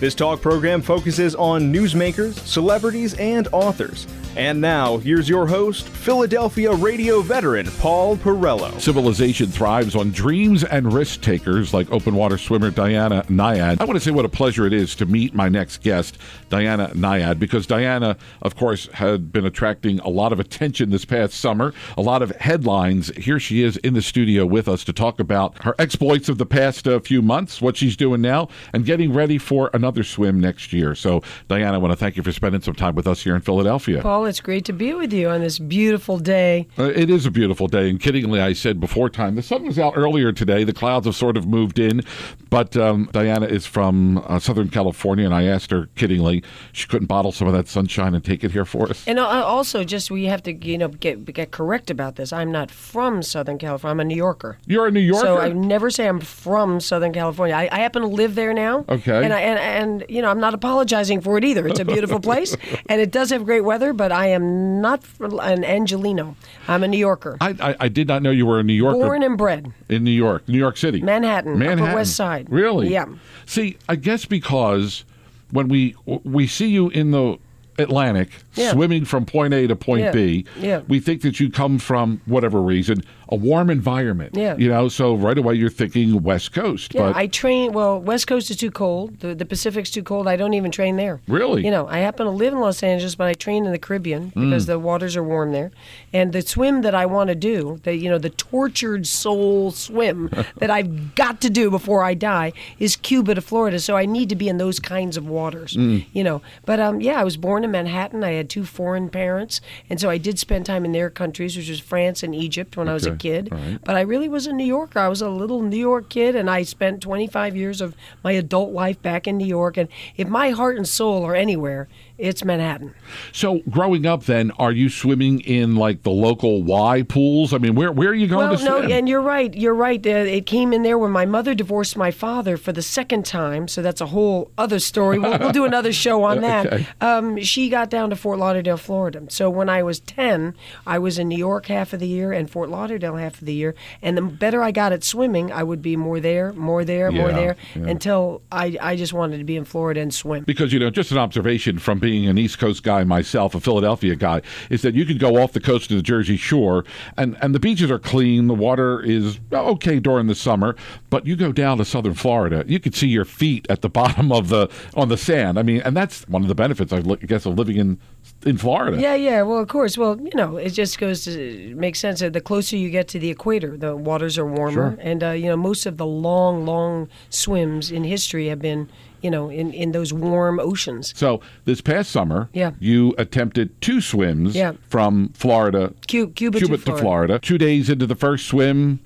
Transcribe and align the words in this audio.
This 0.00 0.14
talk 0.14 0.40
program 0.40 0.80
focuses 0.80 1.34
on 1.34 1.72
newsmakers, 1.72 2.34
celebrities, 2.46 3.14
and 3.14 3.48
authors. 3.50 4.06
And 4.36 4.60
now, 4.60 4.98
here's 4.98 5.28
your 5.28 5.46
host, 5.46 5.88
Philadelphia 5.88 6.72
radio 6.72 7.22
veteran 7.22 7.66
Paul 7.78 8.16
Perrello. 8.16 8.78
Civilization 8.80 9.48
thrives 9.48 9.96
on 9.96 10.12
dreams 10.12 10.62
and 10.62 10.92
risk 10.92 11.22
takers 11.22 11.74
like 11.74 11.90
open 11.90 12.14
water 12.14 12.38
swimmer 12.38 12.70
Diana 12.70 13.24
Nyad. 13.24 13.80
I 13.80 13.84
want 13.84 13.96
to 13.96 14.00
say 14.00 14.10
what 14.12 14.24
a 14.24 14.28
pleasure 14.28 14.66
it 14.66 14.72
is 14.72 14.94
to 14.96 15.06
meet 15.06 15.34
my 15.34 15.48
next 15.48 15.82
guest, 15.82 16.18
Diana 16.50 16.92
Nyad, 16.94 17.38
because 17.38 17.66
Diana, 17.66 18.16
of 18.42 18.54
course, 18.54 18.86
had 18.92 19.32
been 19.32 19.44
attracting 19.44 19.98
a 20.00 20.08
lot 20.08 20.32
of 20.32 20.38
attention 20.38 20.90
this 20.90 21.04
past 21.04 21.34
summer, 21.34 21.74
a 21.96 22.02
lot 22.02 22.22
of 22.22 22.30
headlines. 22.36 23.08
Here 23.16 23.40
she 23.40 23.62
is 23.62 23.76
in 23.78 23.94
the 23.94 24.02
studio 24.02 24.46
with 24.46 24.68
us 24.68 24.84
to 24.84 24.92
talk 24.92 25.18
about 25.18 25.62
her 25.64 25.74
exploits 25.78 26.28
of 26.28 26.38
the 26.38 26.46
past 26.46 26.86
uh, 26.86 27.00
few 27.00 27.22
months, 27.22 27.60
what 27.60 27.76
she's 27.76 27.96
doing 27.96 28.20
now, 28.20 28.48
and 28.72 28.84
getting 28.84 29.12
ready 29.12 29.38
for 29.38 29.70
another 29.74 30.04
swim 30.04 30.38
next 30.38 30.72
year. 30.72 30.94
So, 30.94 31.22
Diana, 31.48 31.74
I 31.74 31.78
want 31.78 31.92
to 31.92 31.96
thank 31.96 32.16
you 32.16 32.22
for 32.22 32.32
spending 32.32 32.60
some 32.60 32.74
time 32.74 32.94
with 32.94 33.06
us 33.06 33.22
here 33.22 33.34
in 33.34 33.42
Philadelphia. 33.42 34.00
Paul, 34.00 34.17
it's 34.24 34.40
great 34.40 34.64
to 34.66 34.72
be 34.72 34.94
with 34.94 35.12
you 35.12 35.28
on 35.28 35.40
this 35.40 35.58
beautiful 35.58 36.18
day. 36.18 36.68
Uh, 36.78 36.84
it 36.84 37.10
is 37.10 37.26
a 37.26 37.30
beautiful 37.30 37.68
day, 37.68 37.88
and 37.90 38.00
kiddingly, 38.00 38.40
I 38.40 38.52
said 38.52 38.80
before 38.80 39.10
time 39.10 39.34
the 39.34 39.42
sun 39.42 39.64
was 39.64 39.78
out 39.78 39.94
earlier 39.96 40.32
today. 40.32 40.64
The 40.64 40.72
clouds 40.72 41.06
have 41.06 41.16
sort 41.16 41.36
of 41.36 41.46
moved 41.46 41.78
in, 41.78 42.02
but 42.50 42.76
um, 42.76 43.08
Diana 43.12 43.46
is 43.46 43.66
from 43.66 44.18
uh, 44.18 44.38
Southern 44.38 44.68
California, 44.68 45.24
and 45.24 45.34
I 45.34 45.44
asked 45.44 45.70
her 45.70 45.88
kiddingly 45.96 46.44
she 46.72 46.86
couldn't 46.86 47.06
bottle 47.06 47.32
some 47.32 47.48
of 47.48 47.54
that 47.54 47.68
sunshine 47.68 48.14
and 48.14 48.24
take 48.24 48.44
it 48.44 48.52
here 48.52 48.64
for 48.64 48.88
us. 48.88 49.06
And 49.06 49.18
uh, 49.18 49.26
also, 49.26 49.84
just 49.84 50.10
we 50.10 50.24
have 50.24 50.42
to 50.44 50.52
you 50.52 50.78
know 50.78 50.88
get 50.88 51.24
get 51.32 51.50
correct 51.50 51.90
about 51.90 52.16
this. 52.16 52.32
I'm 52.32 52.52
not 52.52 52.70
from 52.70 53.22
Southern 53.22 53.58
California. 53.58 53.92
I'm 53.92 54.00
a 54.00 54.04
New 54.04 54.16
Yorker. 54.16 54.58
You're 54.66 54.86
a 54.86 54.90
New 54.90 55.00
Yorker, 55.00 55.26
so 55.26 55.38
I 55.38 55.50
never 55.50 55.90
say 55.90 56.08
I'm 56.08 56.20
from 56.20 56.80
Southern 56.80 57.12
California. 57.12 57.54
I, 57.54 57.68
I 57.70 57.78
happen 57.80 58.02
to 58.02 58.08
live 58.08 58.34
there 58.34 58.52
now. 58.54 58.84
Okay, 58.88 59.24
and, 59.24 59.32
I, 59.32 59.40
and 59.40 59.58
and 59.58 60.04
you 60.08 60.22
know 60.22 60.30
I'm 60.30 60.40
not 60.40 60.54
apologizing 60.54 61.20
for 61.20 61.36
it 61.38 61.44
either. 61.44 61.66
It's 61.66 61.80
a 61.80 61.84
beautiful 61.84 62.20
place, 62.20 62.56
and 62.88 63.00
it 63.00 63.10
does 63.10 63.30
have 63.30 63.44
great 63.44 63.62
weather. 63.62 63.92
But 63.92 64.12
I 64.12 64.28
am 64.28 64.80
not 64.80 65.04
an 65.20 65.62
Angeleno. 65.62 66.34
I'm 66.66 66.84
a 66.84 66.88
New 66.88 66.98
Yorker. 66.98 67.36
I, 67.40 67.54
I, 67.60 67.76
I 67.80 67.88
did 67.88 68.08
not 68.08 68.22
know 68.22 68.30
you 68.30 68.46
were 68.46 68.58
a 68.58 68.62
New 68.62 68.74
Yorker. 68.74 68.98
Born 68.98 69.22
and 69.22 69.36
bred 69.38 69.72
in 69.88 70.04
New 70.04 70.10
York, 70.10 70.48
New 70.48 70.58
York 70.58 70.76
City, 70.76 71.00
Manhattan, 71.00 71.58
Manhattan, 71.58 71.84
Upper 71.84 71.94
West 71.96 72.16
Side. 72.16 72.37
Really? 72.48 72.88
Yeah. 72.88 73.06
See, 73.46 73.76
I 73.88 73.96
guess 73.96 74.24
because 74.24 75.04
when 75.50 75.68
we 75.68 75.94
we 76.04 76.46
see 76.46 76.68
you 76.68 76.88
in 76.90 77.10
the 77.10 77.38
Atlantic 77.78 78.28
Yeah. 78.54 78.72
swimming 78.72 79.04
from 79.04 79.24
point 79.24 79.54
A 79.54 79.66
to 79.66 79.76
point 79.76 80.02
Yeah. 80.04 80.10
B, 80.12 80.44
Yeah. 80.60 80.80
we 80.88 81.00
think 81.00 81.22
that 81.22 81.38
you 81.40 81.50
come 81.50 81.78
from 81.78 82.20
whatever 82.26 82.60
reason 82.60 83.02
a 83.30 83.36
warm 83.36 83.68
environment. 83.68 84.30
Yeah. 84.34 84.56
You 84.56 84.68
know, 84.70 84.88
so 84.88 85.14
right 85.14 85.36
away 85.36 85.54
you're 85.54 85.68
thinking 85.68 86.22
West 86.22 86.52
Coast. 86.52 86.94
Yeah, 86.94 87.02
but 87.12 87.16
I 87.16 87.26
train. 87.26 87.72
Well, 87.72 88.00
West 88.00 88.26
Coast 88.26 88.50
is 88.50 88.56
too 88.56 88.70
cold. 88.70 89.20
The, 89.20 89.34
the 89.34 89.44
Pacific's 89.44 89.90
too 89.90 90.02
cold. 90.02 90.26
I 90.26 90.36
don't 90.36 90.54
even 90.54 90.70
train 90.70 90.96
there. 90.96 91.20
Really? 91.28 91.62
You 91.62 91.70
know, 91.70 91.86
I 91.88 91.98
happen 91.98 92.24
to 92.24 92.32
live 92.32 92.54
in 92.54 92.60
Los 92.60 92.82
Angeles, 92.82 93.14
but 93.16 93.26
I 93.26 93.34
train 93.34 93.66
in 93.66 93.72
the 93.72 93.78
Caribbean 93.78 94.32
Mm. 94.34 94.46
because 94.48 94.64
the 94.64 94.78
waters 94.78 95.14
are 95.14 95.22
warm 95.22 95.52
there. 95.52 95.70
And 96.10 96.32
the 96.32 96.40
swim 96.40 96.80
that 96.82 96.94
I 96.94 97.04
want 97.04 97.28
to 97.28 97.34
do, 97.34 97.78
the 97.82 97.94
you 97.94 98.08
know, 98.08 98.16
the 98.16 98.30
tortured 98.30 99.06
soul 99.06 99.72
swim 99.72 100.30
that 100.56 100.70
I've 100.70 101.14
got 101.14 101.42
to 101.42 101.50
do 101.50 101.70
before 101.70 102.02
I 102.02 102.14
die, 102.14 102.54
is 102.78 102.96
Cuba 102.96 103.34
to 103.34 103.42
Florida. 103.42 103.78
So 103.78 103.94
I 103.94 104.06
need 104.06 104.30
to 104.30 104.36
be 104.36 104.48
in 104.48 104.56
those 104.56 104.80
kinds 104.80 105.18
of 105.18 105.28
waters. 105.28 105.74
Mm. 105.76 106.06
You 106.14 106.24
know, 106.24 106.40
but 106.64 106.80
um, 106.80 107.02
yeah, 107.02 107.20
I 107.20 107.24
was 107.24 107.36
born 107.36 107.62
in 107.62 107.67
Manhattan. 107.70 108.24
I 108.24 108.32
had 108.32 108.50
two 108.50 108.64
foreign 108.64 109.08
parents, 109.08 109.60
and 109.88 110.00
so 110.00 110.10
I 110.10 110.18
did 110.18 110.38
spend 110.38 110.66
time 110.66 110.84
in 110.84 110.92
their 110.92 111.10
countries, 111.10 111.56
which 111.56 111.68
was 111.68 111.80
France 111.80 112.22
and 112.22 112.34
Egypt 112.34 112.76
when 112.76 112.88
I 112.88 112.94
was 112.94 113.06
a 113.06 113.16
kid. 113.16 113.48
Right. 113.50 113.78
But 113.84 113.96
I 113.96 114.00
really 114.02 114.28
was 114.28 114.46
a 114.46 114.52
New 114.52 114.64
Yorker. 114.64 114.98
I 114.98 115.08
was 115.08 115.22
a 115.22 115.28
little 115.28 115.62
New 115.62 115.78
York 115.78 116.08
kid, 116.08 116.34
and 116.36 116.48
I 116.50 116.62
spent 116.62 117.02
25 117.02 117.56
years 117.56 117.80
of 117.80 117.96
my 118.22 118.32
adult 118.32 118.72
life 118.72 119.00
back 119.02 119.26
in 119.26 119.36
New 119.36 119.46
York. 119.46 119.76
And 119.76 119.88
if 120.16 120.28
my 120.28 120.50
heart 120.50 120.76
and 120.76 120.88
soul 120.88 121.24
are 121.24 121.34
anywhere, 121.34 121.88
it's 122.18 122.44
Manhattan. 122.44 122.94
so 123.32 123.60
growing 123.70 124.04
up, 124.04 124.24
then, 124.24 124.50
are 124.58 124.72
you 124.72 124.88
swimming 124.88 125.40
in 125.40 125.76
like 125.76 126.02
the 126.02 126.10
local 126.10 126.62
Y 126.62 127.02
pools? 127.02 127.54
I 127.54 127.58
mean, 127.58 127.74
where 127.74 127.92
where 127.92 128.10
are 128.10 128.14
you 128.14 128.26
going 128.26 128.48
well, 128.48 128.58
to 128.58 128.64
no, 128.64 128.78
swim? 128.80 128.92
and 128.92 129.08
you're 129.08 129.22
right. 129.22 129.54
You're 129.54 129.74
right. 129.74 130.04
Uh, 130.04 130.10
it 130.10 130.46
came 130.46 130.72
in 130.72 130.82
there 130.82 130.98
when 130.98 131.12
my 131.12 131.26
mother 131.26 131.54
divorced 131.54 131.96
my 131.96 132.10
father 132.10 132.56
for 132.56 132.72
the 132.72 132.82
second 132.82 133.24
time. 133.24 133.68
So 133.68 133.82
that's 133.82 134.00
a 134.00 134.06
whole 134.06 134.50
other 134.58 134.78
story. 134.78 135.18
We'll, 135.18 135.38
we'll 135.38 135.52
do 135.52 135.64
another 135.64 135.92
show 135.92 136.24
on 136.24 136.40
that. 136.42 136.66
Okay. 136.66 136.86
Um, 137.00 137.40
she 137.40 137.68
got 137.68 137.90
down 137.90 138.10
to 138.10 138.16
Fort 138.16 138.38
Lauderdale, 138.38 138.76
Florida. 138.76 139.22
So 139.28 139.48
when 139.48 139.68
I 139.68 139.82
was 139.82 140.00
10, 140.00 140.54
I 140.86 140.98
was 140.98 141.18
in 141.18 141.28
New 141.28 141.38
York 141.38 141.66
half 141.66 141.92
of 141.92 142.00
the 142.00 142.08
year 142.08 142.32
and 142.32 142.50
Fort 142.50 142.68
Lauderdale 142.68 143.16
half 143.16 143.40
of 143.40 143.46
the 143.46 143.54
year. 143.54 143.74
And 144.02 144.16
the 144.16 144.22
better 144.22 144.62
I 144.62 144.72
got 144.72 144.92
at 144.92 145.04
swimming, 145.04 145.52
I 145.52 145.62
would 145.62 145.82
be 145.82 145.96
more 145.96 146.20
there, 146.20 146.52
more 146.54 146.84
there, 146.84 147.10
more 147.10 147.32
there, 147.32 147.56
yeah. 147.74 147.86
until 147.86 148.42
I, 148.50 148.76
I 148.80 148.96
just 148.96 149.12
wanted 149.12 149.38
to 149.38 149.44
be 149.44 149.56
in 149.56 149.64
Florida 149.64 150.00
and 150.00 150.12
swim. 150.12 150.44
because 150.44 150.72
you 150.72 150.78
know 150.78 150.90
just 150.90 151.12
an 151.12 151.18
observation 151.18 151.78
from 151.78 152.00
being 152.08 152.26
an 152.26 152.38
east 152.38 152.58
coast 152.58 152.82
guy 152.82 153.04
myself 153.04 153.54
a 153.54 153.60
philadelphia 153.60 154.16
guy 154.16 154.40
is 154.70 154.80
that 154.80 154.94
you 154.94 155.04
could 155.04 155.18
go 155.18 155.36
off 155.42 155.52
the 155.52 155.60
coast 155.60 155.88
to 155.90 155.94
the 155.96 156.00
jersey 156.02 156.38
shore 156.38 156.82
and 157.18 157.36
and 157.42 157.54
the 157.54 157.60
beaches 157.60 157.90
are 157.90 157.98
clean 157.98 158.46
the 158.46 158.54
water 158.54 159.00
is 159.02 159.38
okay 159.52 159.98
during 160.00 160.26
the 160.26 160.34
summer 160.34 160.74
but 161.10 161.26
you 161.26 161.36
go 161.36 161.52
down 161.52 161.76
to 161.76 161.84
southern 161.84 162.14
florida 162.14 162.64
you 162.66 162.80
can 162.80 162.92
see 162.92 163.08
your 163.08 163.26
feet 163.26 163.66
at 163.68 163.82
the 163.82 163.88
bottom 164.00 164.32
of 164.32 164.48
the 164.48 164.70
on 164.94 165.08
the 165.10 165.18
sand 165.18 165.58
i 165.58 165.62
mean 165.62 165.82
and 165.82 165.94
that's 165.94 166.26
one 166.28 166.40
of 166.42 166.48
the 166.48 166.54
benefits 166.54 166.92
i 166.92 166.98
I 166.98 167.14
guess 167.32 167.44
of 167.46 167.58
living 167.58 167.76
in 167.76 167.98
in 168.46 168.56
florida 168.58 169.00
Yeah, 169.00 169.14
yeah. 169.14 169.42
Well, 169.42 169.58
of 169.58 169.68
course. 169.68 169.96
Well, 169.98 170.14
you 170.20 170.30
know, 170.34 170.58
it 170.58 170.70
just 170.70 170.98
goes 170.98 171.24
to 171.24 171.74
make 171.76 171.96
sense 171.96 172.20
that 172.20 172.32
the 172.34 172.40
closer 172.40 172.76
you 172.76 172.90
get 172.90 173.08
to 173.08 173.18
the 173.18 173.30
equator, 173.30 173.76
the 173.76 173.96
waters 173.96 174.36
are 174.38 174.46
warmer, 174.46 174.92
Sure. 174.92 174.98
and 175.00 175.24
uh, 175.24 175.30
you 175.30 175.46
know, 175.50 175.56
most 175.56 175.86
of 175.86 175.96
the 175.96 176.06
long, 176.06 176.66
long 176.66 177.08
swims 177.30 177.90
in 177.90 178.04
history 178.04 178.46
have 178.48 178.60
been, 178.60 178.88
you 179.22 179.30
know, 179.30 179.50
in 179.50 179.72
in 179.72 179.92
those 179.92 180.12
warm 180.12 180.60
oceans. 180.60 181.12
so 181.16 181.40
this 181.64 181.80
past 181.80 182.10
summer 182.10 182.48
Yeah. 182.52 182.72
you 182.78 183.14
attempted 183.18 183.68
two 183.80 184.00
swims 184.00 184.54
Yeah. 184.54 184.72
from 184.88 185.30
florida 185.34 185.92
Cu- 186.10 186.28
Cuba, 186.30 186.58
Cuba 186.58 186.76
to 186.78 186.96
Florida. 186.96 187.38
two 187.38 187.58
days 187.58 187.90
into 187.90 188.06
the 188.06 188.14
first 188.16 188.46
swim 188.46 189.00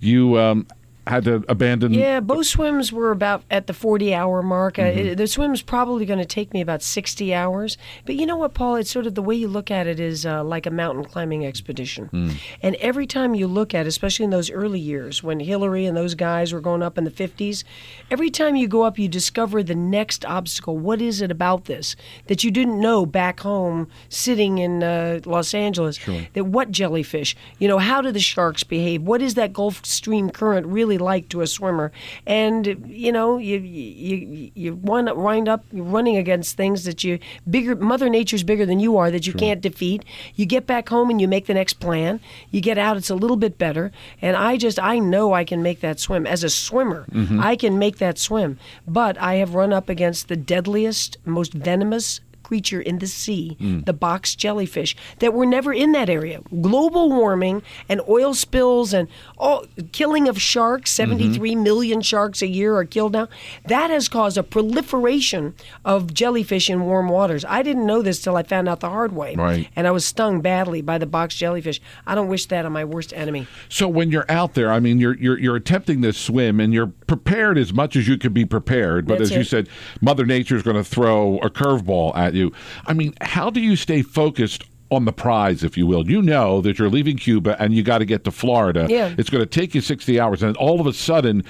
you 0.00 0.38
um, 0.38 0.66
had 1.06 1.24
to 1.24 1.44
abandon 1.48 1.92
Yeah, 1.92 2.20
both 2.20 2.46
swims 2.46 2.92
were 2.92 3.10
about 3.10 3.42
at 3.50 3.66
the 3.66 3.72
40 3.74 4.14
hour 4.14 4.42
mark. 4.42 4.78
Uh, 4.78 4.82
Mm-hmm. 4.82 4.98
it- 4.98 5.16
the 5.16 5.26
swim's 5.26 5.62
probably 5.62 6.04
going 6.06 6.18
to 6.18 6.24
take 6.24 6.52
me 6.54 6.60
about 6.60 6.82
60 6.82 7.32
hours. 7.34 7.76
But 8.06 8.14
you 8.16 8.26
know 8.26 8.36
what, 8.36 8.54
Paul? 8.54 8.76
It's 8.76 8.90
sort 8.90 9.06
of 9.06 9.14
the 9.14 9.22
way 9.22 9.34
you 9.34 9.48
look 9.48 9.70
at 9.70 9.86
it 9.86 9.98
is 10.00 10.24
uh, 10.26 10.44
like 10.44 10.66
a 10.66 10.70
mountain 10.70 11.04
climbing 11.04 11.44
expedition. 11.46 12.08
Mm. 12.12 12.34
And 12.62 12.74
every 12.76 13.06
time 13.06 13.34
you 13.34 13.46
look 13.46 13.74
at 13.74 13.86
it, 13.86 13.88
especially 13.88 14.24
in 14.24 14.30
those 14.30 14.50
early 14.50 14.78
years 14.80 15.22
when 15.22 15.40
Hillary 15.40 15.86
and 15.86 15.96
those 15.96 16.14
guys 16.14 16.52
were 16.52 16.60
going 16.60 16.82
up 16.82 16.96
in 16.98 17.04
the 17.04 17.10
50s, 17.10 17.64
every 18.10 18.30
time 18.30 18.56
you 18.56 18.68
go 18.68 18.82
up, 18.82 18.98
you 18.98 19.08
discover 19.08 19.62
the 19.62 19.74
next 19.74 20.24
obstacle. 20.24 20.78
What 20.78 21.00
is 21.02 21.20
it 21.20 21.30
about 21.30 21.64
this 21.66 21.96
that 22.26 22.44
you 22.44 22.50
didn't 22.50 22.80
know 22.80 23.06
back 23.06 23.40
home 23.40 23.88
sitting 24.08 24.58
in 24.58 24.82
uh, 24.82 25.20
Los 25.24 25.54
Angeles? 25.54 25.98
That 26.34 26.44
what 26.44 26.70
jellyfish? 26.70 27.36
You 27.58 27.68
know, 27.68 27.78
how 27.78 28.00
do 28.02 28.10
the 28.12 28.20
sharks 28.20 28.62
behave? 28.64 29.02
What 29.02 29.22
is 29.22 29.34
that 29.34 29.52
Gulf 29.52 29.84
Stream 29.84 30.30
current 30.30 30.66
really 30.66 30.91
like 30.98 31.28
to 31.30 31.40
a 31.40 31.46
swimmer? 31.46 31.92
And 32.26 32.84
you 32.86 33.12
know, 33.12 33.38
you 33.38 33.58
you 33.58 34.50
you 34.54 34.74
wind 34.74 35.08
up, 35.08 35.16
wind 35.16 35.48
up 35.48 35.64
running 35.72 36.16
against 36.16 36.56
things 36.56 36.84
that 36.84 37.04
you 37.04 37.18
bigger. 37.48 37.76
Mother 37.76 38.08
Nature's 38.08 38.42
bigger 38.42 38.66
than 38.66 38.80
you 38.80 38.96
are 38.96 39.10
that 39.10 39.26
you 39.26 39.32
can't 39.32 39.60
defeat. 39.60 40.04
You 40.34 40.46
get 40.46 40.66
back 40.66 40.88
home 40.88 41.10
and 41.10 41.20
you 41.20 41.28
make 41.28 41.46
the 41.46 41.54
next 41.54 41.74
plan. 41.74 42.20
You 42.50 42.60
get 42.60 42.78
out, 42.78 42.96
it's 42.96 43.10
a 43.10 43.14
little 43.14 43.36
bit 43.36 43.58
better. 43.58 43.92
And 44.20 44.36
I 44.36 44.56
just 44.56 44.78
I 44.78 44.98
know 44.98 45.32
I 45.32 45.44
can 45.44 45.62
make 45.62 45.80
that 45.80 46.00
swim 46.00 46.26
as 46.26 46.44
a 46.44 46.50
swimmer. 46.50 47.06
Mm-hmm. 47.10 47.40
I 47.40 47.56
can 47.56 47.78
make 47.78 47.98
that 47.98 48.18
swim, 48.18 48.58
but 48.86 49.18
I 49.18 49.34
have 49.34 49.54
run 49.54 49.72
up 49.72 49.88
against 49.88 50.28
the 50.28 50.36
deadliest, 50.36 51.16
most 51.24 51.52
venomous 51.52 52.20
creature 52.52 52.82
in 52.82 52.98
the 52.98 53.06
sea, 53.06 53.56
hmm. 53.58 53.80
the 53.80 53.94
box 53.94 54.34
jellyfish, 54.34 54.94
that 55.20 55.32
were 55.32 55.46
never 55.46 55.72
in 55.72 55.92
that 55.92 56.10
area. 56.10 56.42
Global 56.60 57.08
warming 57.08 57.62
and 57.88 58.02
oil 58.06 58.34
spills 58.34 58.92
and 58.92 59.08
all 59.38 59.64
killing 59.92 60.28
of 60.28 60.38
sharks, 60.38 60.90
mm-hmm. 60.90 61.12
73 61.12 61.56
million 61.56 62.02
sharks 62.02 62.42
a 62.42 62.46
year 62.46 62.76
are 62.76 62.84
killed 62.84 63.14
now. 63.14 63.28
That 63.64 63.88
has 63.88 64.06
caused 64.06 64.36
a 64.36 64.42
proliferation 64.42 65.54
of 65.82 66.12
jellyfish 66.12 66.68
in 66.68 66.82
warm 66.82 67.08
waters. 67.08 67.42
I 67.48 67.62
didn't 67.62 67.86
know 67.86 68.02
this 68.02 68.20
till 68.20 68.36
I 68.36 68.42
found 68.42 68.68
out 68.68 68.80
the 68.80 68.90
hard 68.90 69.14
way. 69.14 69.34
Right. 69.34 69.66
And 69.74 69.86
I 69.86 69.90
was 69.90 70.04
stung 70.04 70.42
badly 70.42 70.82
by 70.82 70.98
the 70.98 71.06
box 71.06 71.34
jellyfish. 71.34 71.80
I 72.06 72.14
don't 72.14 72.28
wish 72.28 72.44
that 72.48 72.66
on 72.66 72.72
my 72.72 72.84
worst 72.84 73.14
enemy. 73.14 73.46
So 73.70 73.88
when 73.88 74.10
you're 74.10 74.30
out 74.30 74.52
there, 74.52 74.70
I 74.70 74.78
mean, 74.78 74.98
you're 74.98 75.16
you're 75.16 75.38
you're 75.38 75.56
attempting 75.56 76.02
this 76.02 76.18
swim, 76.18 76.60
and 76.60 76.74
you're 76.74 76.88
prepared 77.06 77.56
as 77.56 77.72
much 77.72 77.96
as 77.96 78.06
you 78.06 78.18
could 78.18 78.34
be 78.34 78.44
prepared. 78.44 79.06
But 79.06 79.20
That's 79.20 79.30
as 79.30 79.36
you 79.38 79.44
said, 79.44 79.70
Mother 80.02 80.26
Nature's 80.26 80.62
going 80.62 80.76
to 80.76 80.84
throw 80.84 81.38
a 81.38 81.48
curveball 81.48 82.14
at 82.14 82.34
you. 82.34 82.41
I 82.86 82.94
mean, 82.94 83.14
how 83.20 83.50
do 83.50 83.60
you 83.60 83.76
stay 83.76 84.02
focused 84.02 84.64
on 84.92 85.06
the 85.06 85.12
prize, 85.12 85.64
if 85.64 85.76
you 85.76 85.86
will. 85.86 86.08
You 86.08 86.20
know 86.20 86.60
that 86.60 86.78
you're 86.78 86.90
leaving 86.90 87.16
Cuba 87.16 87.60
and 87.60 87.72
you 87.72 87.82
got 87.82 87.98
to 87.98 88.04
get 88.04 88.24
to 88.24 88.30
Florida. 88.30 88.86
Yeah. 88.88 89.14
It's 89.16 89.30
going 89.30 89.42
to 89.42 89.48
take 89.48 89.74
you 89.74 89.80
60 89.80 90.20
hours. 90.20 90.42
And 90.42 90.54
all 90.58 90.80
of 90.80 90.86
a 90.86 90.92
sudden, 90.92 91.44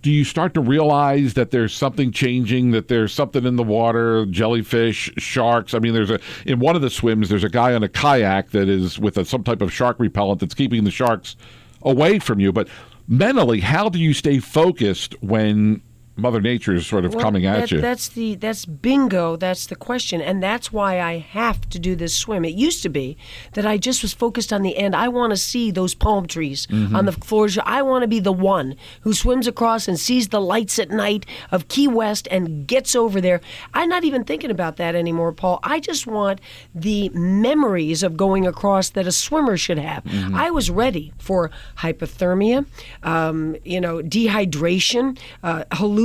do 0.00 0.10
you 0.10 0.24
start 0.24 0.54
to 0.54 0.60
realize 0.60 1.34
that 1.34 1.50
there's 1.50 1.74
something 1.74 2.12
changing, 2.12 2.70
that 2.70 2.88
there's 2.88 3.12
something 3.12 3.44
in 3.44 3.56
the 3.56 3.64
water, 3.64 4.26
jellyfish, 4.26 5.10
sharks? 5.18 5.74
I 5.74 5.80
mean, 5.80 5.92
there's 5.92 6.10
a, 6.10 6.20
in 6.46 6.60
one 6.60 6.76
of 6.76 6.82
the 6.82 6.90
swims, 6.90 7.28
there's 7.28 7.44
a 7.44 7.48
guy 7.48 7.74
on 7.74 7.82
a 7.82 7.88
kayak 7.88 8.50
that 8.50 8.68
is 8.68 8.98
with 8.98 9.16
a, 9.18 9.24
some 9.24 9.42
type 9.42 9.60
of 9.60 9.72
shark 9.72 9.98
repellent 9.98 10.40
that's 10.40 10.54
keeping 10.54 10.84
the 10.84 10.90
sharks 10.90 11.36
away 11.82 12.20
from 12.20 12.38
you. 12.38 12.52
But 12.52 12.68
mentally, 13.08 13.60
how 13.60 13.88
do 13.88 13.98
you 13.98 14.14
stay 14.14 14.38
focused 14.38 15.20
when 15.20 15.82
Mother 16.16 16.40
Nature 16.42 16.74
is 16.74 16.86
sort 16.86 17.04
of 17.06 17.14
Well, 17.14 17.24
coming 17.24 17.46
at 17.46 17.60
that- 17.60 17.70
you? 17.70 17.80
That's 17.80 18.08
the 18.08 18.34
that's 18.34 18.64
bingo. 18.66 19.36
That's 19.36 19.66
the 19.66 19.74
question, 19.76 20.20
and 20.20 20.42
that's 20.42 20.70
why 20.72 21.00
I 21.00 21.18
have 21.18 21.68
to 21.70 21.78
do 21.78 21.96
this 21.96 22.14
swim. 22.16 22.44
It 22.44 22.54
used 22.54 22.82
to 22.82 22.88
be 22.90 23.16
that 23.54 23.64
I 23.64 23.78
just 23.78 24.02
was 24.02 24.12
focused 24.12 24.52
on 24.52 24.60
the 24.62 24.76
end. 24.76 24.94
I 24.94 25.08
want 25.08 25.30
to 25.30 25.36
see 25.38 25.70
those 25.70 25.94
palm 25.94 26.26
trees 26.26 26.66
Mm-hmm. 26.70 26.94
on 26.94 27.06
the 27.06 27.12
floors. 27.12 27.58
I 27.64 27.80
want 27.82 28.02
to 28.02 28.08
be 28.08 28.20
the 28.20 28.32
one 28.32 28.74
who 29.02 29.14
swims 29.14 29.46
across 29.46 29.88
and 29.88 29.98
sees 29.98 30.28
the 30.28 30.40
lights 30.40 30.78
at 30.78 30.90
night 30.90 31.24
of 31.50 31.68
Key 31.68 31.88
West 31.88 32.28
and 32.30 32.66
gets 32.66 32.94
over 32.94 33.20
there. 33.20 33.40
I'm 33.72 33.88
not 33.88 34.04
even 34.04 34.24
thinking 34.24 34.50
about 34.50 34.76
that 34.76 34.94
anymore, 34.94 35.32
Paul. 35.32 35.60
I 35.62 35.80
just 35.80 36.06
want 36.06 36.40
the 36.74 37.08
memories 37.14 38.02
of 38.02 38.16
going 38.16 38.46
across 38.46 38.90
that 38.90 39.06
a 39.06 39.12
swimmer 39.12 39.56
should 39.56 39.78
have. 39.78 40.04
Mm-hmm. 40.04 40.34
I 40.34 40.50
was 40.50 40.70
ready 40.70 41.12
for 41.18 41.50
hypothermia, 41.78 42.66
um, 43.02 43.56
you 43.64 43.80
know, 43.80 43.98
dehydration, 44.02 45.18
uh, 45.42 45.64
hallucinations. 45.72 46.01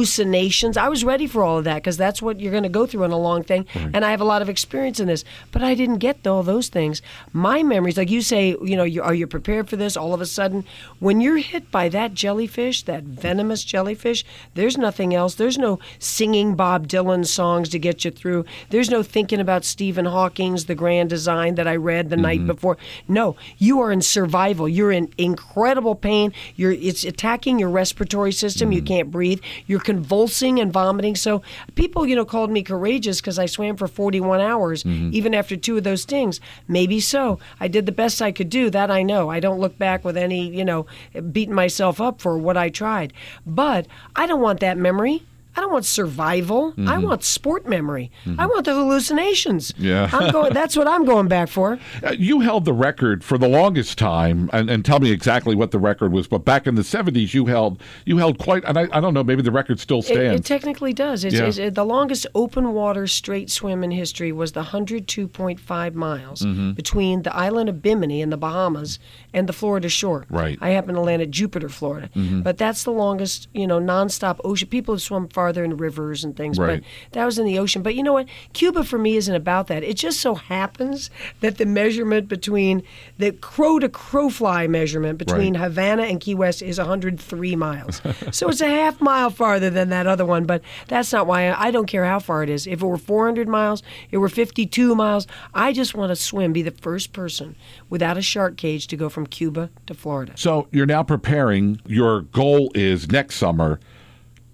I 0.78 0.90
was 0.90 1.04
ready 1.04 1.28
for 1.28 1.44
all 1.44 1.58
of 1.58 1.64
that 1.66 1.76
because 1.76 1.98
that's 1.98 2.22
what 2.22 2.40
you're 2.40 2.52
going 2.52 2.64
to 2.64 2.70
go 2.70 2.86
through 2.86 3.04
in 3.04 3.12
a 3.12 3.18
long 3.18 3.44
thing. 3.44 3.66
And 3.94 4.04
I 4.06 4.12
have 4.12 4.22
a 4.22 4.26
lot 4.26 4.42
of 4.42 4.50
experience 4.50 5.00
in 5.00 5.08
this, 5.08 5.24
but 5.52 5.64
I 5.64 5.76
didn't 5.76 5.98
get 5.98 6.26
all 6.28 6.44
those 6.44 6.68
things. 6.70 7.02
My 7.34 7.64
memories, 7.64 7.98
like 7.98 8.10
you 8.10 8.22
say, 8.22 8.50
you 8.62 8.76
know, 8.76 8.84
you, 8.84 9.02
are 9.02 9.14
you 9.14 9.28
prepared 9.28 9.70
for 9.70 9.76
this? 9.76 9.96
All 9.98 10.14
of 10.14 10.22
a 10.22 10.26
sudden, 10.26 10.66
when 11.00 11.22
you're 11.22 11.38
hit 11.38 11.72
by 11.72 11.90
that 11.90 12.14
jellyfish, 12.14 12.84
that 12.84 13.04
venomous 13.04 13.64
jellyfish, 13.64 14.26
there's 14.54 14.78
nothing 14.78 15.14
else. 15.14 15.36
There's 15.36 15.58
no 15.58 15.80
singing 16.00 16.56
Bob 16.56 16.88
Dylan 16.88 17.26
songs 17.26 17.70
to 17.70 17.80
get 17.80 18.06
you 18.06 18.12
through. 18.12 18.46
There's 18.70 18.90
no 18.90 19.04
thinking 19.04 19.40
about 19.40 19.66
Stephen 19.66 20.06
Hawking's 20.06 20.66
The 20.66 20.76
Grand 20.76 21.10
Design 21.10 21.56
that 21.56 21.68
I 21.68 21.76
read 21.76 22.10
the 22.10 22.18
night 22.18 22.40
mm-hmm. 22.40 22.48
before. 22.48 22.78
No, 23.08 23.36
you 23.58 23.80
are 23.82 23.92
in 23.92 24.02
survival. 24.02 24.68
You're 24.68 24.92
in 24.92 25.14
incredible 25.18 25.96
pain. 25.96 26.34
You're 26.56 26.72
it's 26.72 27.04
attacking 27.04 27.60
your 27.60 27.70
respiratory 27.70 28.32
system. 28.32 28.72
You 28.72 28.80
mm-hmm. 28.80 28.88
can't 28.88 29.12
breathe. 29.12 29.42
You're 29.66 29.80
convulsing 29.88 30.60
and 30.60 30.74
vomiting. 30.74 31.16
So 31.16 31.42
people, 31.76 32.06
you 32.06 32.14
know, 32.14 32.26
called 32.26 32.52
me 32.52 32.62
courageous 32.62 33.22
because 33.22 33.40
I 33.40 33.46
swam 33.46 33.78
for 33.78 33.88
41 33.88 34.42
hours, 34.42 34.84
mm-hmm. 34.84 35.12
even 35.14 35.34
after 35.34 35.56
two 35.56 35.78
of 35.78 35.86
those 35.86 36.02
stings. 36.02 36.42
Maybe 36.68 37.00
so. 37.00 37.40
I 37.62 37.70
did 37.70 37.86
the 37.86 37.94
best 37.94 38.22
I 38.22 38.34
could 38.34 38.50
do. 38.50 38.70
That 38.70 38.92
I 38.92 39.02
know. 39.02 39.30
I 39.30 39.40
don't 39.40 39.62
look 39.62 39.78
back 39.78 40.04
with 40.04 40.18
any, 40.18 40.50
you 40.50 40.66
know, 40.66 40.88
beating 41.32 41.56
myself 41.56 42.02
up 42.02 42.20
for 42.20 42.38
what 42.38 42.58
I 42.58 42.68
tried. 42.68 43.14
But 43.46 43.88
I 44.14 44.28
don't 44.28 44.42
want 44.42 44.60
that 44.60 44.78
memory. 44.78 45.24
I 45.58 45.62
don't 45.62 45.72
want 45.72 45.86
survival. 45.86 46.74
I 46.88 46.98
want 47.00 47.24
sport 47.24 47.68
memory. 47.68 48.12
I 48.38 48.46
want 48.46 48.66
the 48.66 48.74
hallucinations. 48.76 49.74
Yeah. 49.78 50.10
I'm 50.14 50.32
going. 50.32 50.54
That's 50.54 50.78
what 50.78 50.88
I'm 50.88 51.04
going 51.06 51.28
back 51.28 51.50
for. 51.50 51.80
Uh, 52.04 52.12
you 52.12 52.42
held 52.42 52.64
the 52.66 52.74
record 52.74 53.24
for 53.24 53.38
the 53.40 53.48
longest 53.48 53.98
time, 53.98 54.50
and, 54.54 54.70
and 54.70 54.86
tell 54.86 55.00
me 55.00 55.12
exactly 55.12 55.56
what 55.56 55.72
the 55.72 55.80
record 55.80 56.12
was. 56.12 56.28
But 56.28 56.46
back 56.46 56.68
in 56.68 56.76
the 56.76 56.84
'70s, 56.84 57.34
you 57.34 57.48
held 57.48 57.82
you 58.06 58.18
held 58.18 58.38
quite, 58.38 58.64
and 58.66 58.78
I, 58.78 58.88
I 58.92 59.00
don't 59.00 59.14
know, 59.16 59.24
maybe 59.24 59.42
the 59.42 59.52
record 59.52 59.80
still 59.80 60.02
stands. 60.04 60.40
it 60.40 60.46
technically 60.46 60.94
does. 60.94 61.24
It's, 61.26 61.36
Yeah. 61.36 61.48
it's- 61.48 61.74
the 61.74 61.84
longest 61.86 62.28
open 62.36 62.74
water 62.74 63.08
straight 63.08 63.50
swim 63.50 63.84
in 63.84 63.90
history 63.92 64.32
was 64.32 64.52
the 64.52 64.64
102.5 64.64 65.94
miles 65.96 66.42
Mm-hmm. 66.42 66.72
between 66.74 67.24
the 67.24 67.36
island 67.36 67.68
of 67.70 67.82
Bimini 67.82 68.22
in 68.22 68.30
the 68.30 68.38
Bahamas 68.38 69.00
and 69.34 69.48
the 69.50 69.54
Florida 69.54 69.90
shore. 69.90 70.26
Right. 70.30 70.56
Mm-hmm. 70.56 70.64
I 70.64 70.70
happen 70.70 70.96
to 70.96 71.02
land 71.02 71.22
at 71.22 71.32
Jupiter, 71.32 71.70
Florida. 71.70 72.10
But 72.16 72.58
that's 72.58 72.84
the 72.84 72.92
longest, 72.92 73.48
you 73.54 73.66
know, 73.68 73.80
nonstop 73.80 74.40
ocean. 74.44 74.68
People 74.68 74.94
have 74.96 75.02
swum 75.02 75.28
farther 75.48 75.64
in 75.64 75.78
rivers 75.78 76.26
and 76.26 76.36
things, 76.36 76.60
Right. 76.60 76.82
but 76.82 77.14
that 77.14 77.24
was 77.26 77.40
in 77.40 77.46
the 77.46 77.58
ocean. 77.58 77.82
But 77.82 77.96
you 77.96 78.04
know 78.04 78.12
what? 78.12 78.28
Cuba 78.52 78.84
for 78.84 78.98
me 78.98 79.16
isn't 79.16 79.34
about 79.34 79.68
that. 79.68 79.82
It 79.82 79.94
just 79.96 80.20
so 80.20 80.36
happens 80.36 81.10
that 81.40 81.58
the 81.58 81.66
measurement 81.66 82.28
between 82.28 82.84
the 83.18 83.32
crow 83.32 83.80
to 83.80 83.88
crow 83.88 84.30
fly 84.30 84.68
measurement 84.68 85.18
between 85.18 85.54
Right. 85.54 85.62
Havana 85.64 86.04
and 86.04 86.20
Key 86.20 86.36
West 86.36 86.62
is 86.62 86.80
103 86.80 87.56
miles. 87.56 88.02
so 88.32 88.50
it's 88.50 88.60
a 88.60 88.68
half 88.68 89.00
mile 89.00 89.30
farther 89.30 89.70
than 89.70 89.88
that 89.90 90.06
other 90.06 90.26
one, 90.26 90.44
but 90.46 90.62
that's 90.90 91.14
not 91.14 91.28
why 91.28 91.48
I, 91.48 91.68
I 91.68 91.72
don't 91.72 91.86
care 91.88 92.04
how 92.04 92.20
far 92.20 92.44
it 92.44 92.50
is. 92.50 92.68
If 92.68 92.82
it 92.82 92.86
were 92.86 92.98
400 92.98 93.48
miles, 93.48 93.84
it 94.12 94.18
were 94.18 94.28
52 94.30 94.96
miles, 94.96 95.28
I 95.54 95.72
just 95.72 95.96
want 95.96 96.10
to 96.10 96.16
swim, 96.18 96.52
be 96.52 96.62
the 96.62 96.72
first 96.72 97.14
person 97.14 97.56
without 97.90 98.18
a 98.18 98.22
shark 98.22 98.58
cage 98.58 98.88
to 98.88 98.98
go 98.98 99.08
from 99.08 99.26
Cuba 99.28 99.70
to 99.86 99.94
Florida. 99.94 100.34
so 100.36 100.68
you're 100.72 100.86
now 100.86 101.04
preparing. 101.04 101.80
Your 101.88 102.22
goal 102.22 102.70
is 102.76 103.10
next 103.10 103.36
summer 103.38 103.80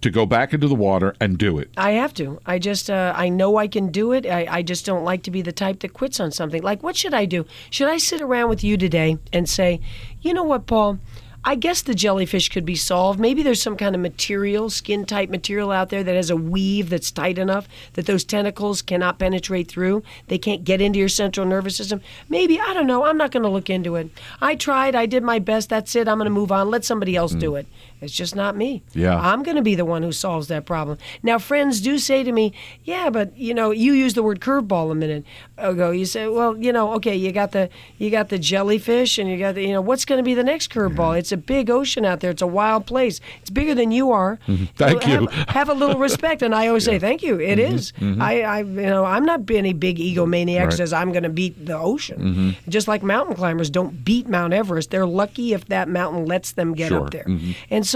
to 0.04 0.10
go 0.10 0.26
back 0.26 0.52
into 0.52 0.68
the 0.68 0.74
water 0.74 1.16
and 1.18 1.38
do 1.38 1.58
it. 1.58 1.70
I 1.78 1.92
have 1.92 2.12
to. 2.14 2.38
I 2.44 2.58
just, 2.58 2.90
uh, 2.90 3.14
I 3.16 3.30
know 3.30 3.56
I 3.56 3.66
can 3.66 3.90
do 3.90 4.12
it. 4.12 4.26
I, 4.26 4.46
I 4.50 4.62
just 4.62 4.84
don't 4.84 5.02
like 5.02 5.22
to 5.22 5.30
be 5.30 5.40
the 5.40 5.50
type 5.50 5.80
that 5.80 5.94
quits 5.94 6.20
on 6.20 6.30
something. 6.30 6.62
Like, 6.62 6.82
what 6.82 6.94
should 6.94 7.14
I 7.14 7.24
do? 7.24 7.46
Should 7.70 7.88
I 7.88 7.96
sit 7.96 8.20
around 8.20 8.50
with 8.50 8.62
you 8.62 8.76
today 8.76 9.16
and 9.32 9.48
say, 9.48 9.80
you 10.20 10.34
know 10.34 10.44
what, 10.44 10.66
Paul? 10.66 10.98
I 11.46 11.56
guess 11.56 11.82
the 11.82 11.94
jellyfish 11.94 12.48
could 12.48 12.64
be 12.64 12.74
solved. 12.74 13.20
Maybe 13.20 13.42
there's 13.42 13.62
some 13.62 13.76
kind 13.76 13.94
of 13.94 14.00
material, 14.00 14.70
skin 14.70 15.04
type 15.04 15.28
material 15.28 15.70
out 15.70 15.90
there 15.90 16.02
that 16.02 16.14
has 16.14 16.30
a 16.30 16.36
weave 16.36 16.88
that's 16.88 17.10
tight 17.10 17.36
enough 17.36 17.68
that 17.94 18.06
those 18.06 18.24
tentacles 18.24 18.80
cannot 18.80 19.18
penetrate 19.18 19.68
through. 19.68 20.02
They 20.28 20.38
can't 20.38 20.64
get 20.64 20.80
into 20.80 20.98
your 20.98 21.10
central 21.10 21.46
nervous 21.46 21.76
system. 21.76 22.00
Maybe, 22.30 22.58
I 22.58 22.72
don't 22.72 22.86
know. 22.86 23.04
I'm 23.04 23.18
not 23.18 23.30
going 23.30 23.42
to 23.42 23.50
look 23.50 23.68
into 23.68 23.96
it. 23.96 24.08
I 24.40 24.54
tried. 24.54 24.94
I 24.94 25.04
did 25.04 25.22
my 25.22 25.38
best. 25.38 25.68
That's 25.68 25.94
it. 25.94 26.08
I'm 26.08 26.16
going 26.16 26.24
to 26.26 26.30
move 26.30 26.50
on. 26.50 26.70
Let 26.70 26.84
somebody 26.84 27.14
else 27.14 27.34
do 27.34 27.56
it. 27.56 27.66
It's 28.04 28.12
just 28.14 28.36
not 28.36 28.56
me. 28.56 28.82
Yeah. 28.92 29.18
I'm 29.18 29.42
going 29.42 29.56
to 29.56 29.62
be 29.62 29.74
the 29.74 29.84
one 29.84 30.02
who 30.02 30.12
solves 30.12 30.48
that 30.48 30.66
problem. 30.66 30.98
Now, 31.22 31.38
friends 31.38 31.80
do 31.80 31.98
say 31.98 32.22
to 32.22 32.32
me, 32.32 32.52
"Yeah, 32.84 33.10
but 33.10 33.36
you 33.36 33.54
know, 33.54 33.70
you 33.70 33.92
used 33.92 34.16
the 34.16 34.22
word 34.22 34.40
curveball 34.40 34.90
a 34.90 34.94
minute 34.94 35.24
ago. 35.56 35.90
You 35.90 36.04
say, 36.04 36.28
well, 36.28 36.56
you 36.56 36.72
know, 36.72 36.92
okay, 36.94 37.16
you 37.16 37.32
got 37.32 37.52
the 37.52 37.70
you 37.98 38.10
got 38.10 38.28
the 38.28 38.38
jellyfish, 38.38 39.18
and 39.18 39.28
you 39.28 39.38
got 39.38 39.54
the, 39.54 39.62
you 39.62 39.72
know, 39.72 39.80
what's 39.80 40.04
going 40.04 40.18
to 40.18 40.24
be 40.24 40.34
the 40.34 40.44
next 40.44 40.70
curveball? 40.70 41.18
It's 41.18 41.32
a 41.32 41.36
big 41.36 41.70
ocean 41.70 42.04
out 42.04 42.20
there. 42.20 42.30
It's 42.30 42.42
a 42.42 42.46
wild 42.46 42.86
place. 42.86 43.20
It's 43.40 43.50
bigger 43.50 43.74
than 43.74 43.90
you 43.90 44.12
are. 44.12 44.38
Mm-hmm. 44.46 44.64
Thank 44.76 45.02
have, 45.04 45.22
you. 45.22 45.28
Have 45.48 45.68
a 45.68 45.74
little 45.74 45.98
respect." 45.98 46.42
And 46.42 46.54
I 46.54 46.68
always 46.68 46.84
say, 46.84 46.98
"Thank 47.08 47.22
you. 47.22 47.40
It 47.40 47.58
mm-hmm. 47.58 47.74
is. 47.74 47.92
Mm-hmm. 47.92 48.22
I, 48.22 48.42
I, 48.42 48.58
you 48.60 48.86
know, 48.86 49.04
I'm 49.04 49.24
not 49.24 49.40
any 49.50 49.72
big 49.72 49.98
egomaniac 49.98 50.64
Right. 50.64 50.72
says 50.72 50.92
I'm 50.92 51.12
going 51.12 51.22
to 51.22 51.28
beat 51.28 51.66
the 51.66 51.78
ocean. 51.78 52.56
Just 52.68 52.88
like 52.88 53.02
mountain 53.02 53.34
climbers 53.36 53.70
don't 53.70 54.04
beat 54.04 54.28
Mount 54.28 54.52
Everest. 54.52 54.90
They're 54.90 55.06
lucky 55.06 55.52
if 55.52 55.66
that 55.66 55.88
mountain 55.88 56.26
lets 56.26 56.52
them 56.52 56.74
get 56.74 56.88
Sure. 56.88 57.04
up 57.04 57.10
there. 57.10 57.26
And 57.70 57.86
so, 57.86 57.93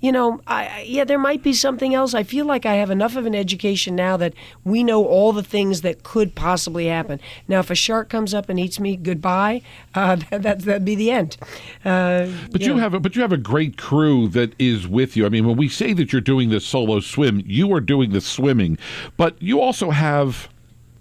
you 0.00 0.12
know, 0.12 0.40
I, 0.46 0.82
yeah, 0.86 1.04
there 1.04 1.18
might 1.18 1.42
be 1.42 1.52
something 1.52 1.94
else. 1.94 2.14
I 2.14 2.22
feel 2.22 2.46
like 2.46 2.66
I 2.66 2.74
have 2.74 2.90
enough 2.90 3.16
of 3.16 3.26
an 3.26 3.34
education 3.34 3.94
now 3.96 4.16
that 4.16 4.34
we 4.64 4.82
know 4.82 5.04
all 5.04 5.32
the 5.32 5.42
things 5.42 5.82
that 5.82 6.02
could 6.02 6.34
possibly 6.34 6.86
happen. 6.86 7.20
Now, 7.48 7.60
if 7.60 7.70
a 7.70 7.74
shark 7.74 8.08
comes 8.08 8.34
up 8.34 8.48
and 8.48 8.58
eats 8.58 8.80
me, 8.80 8.96
goodbye. 8.96 9.62
Uh, 9.94 10.16
that, 10.30 10.42
that, 10.42 10.58
that'd 10.60 10.84
be 10.84 10.94
the 10.94 11.10
end. 11.10 11.36
Uh, 11.84 12.28
But 12.50 12.62
you 12.62 12.74
know. 12.74 12.78
have 12.78 12.94
a 12.94 13.00
but 13.00 13.14
you 13.16 13.22
have 13.22 13.32
a 13.32 13.36
great 13.36 13.76
crew 13.76 14.28
that 14.28 14.54
is 14.58 14.86
with 14.88 15.16
you. 15.16 15.26
I 15.26 15.28
mean, 15.28 15.46
when 15.46 15.56
we 15.56 15.68
say 15.68 15.92
that 15.92 16.12
you're 16.12 16.20
doing 16.20 16.50
this 16.50 16.66
solo 16.66 17.00
swim, 17.00 17.42
you 17.46 17.72
are 17.72 17.80
doing 17.80 18.10
the 18.10 18.20
swimming, 18.20 18.78
but 19.16 19.40
you 19.40 19.60
also 19.60 19.90
have 19.90 20.48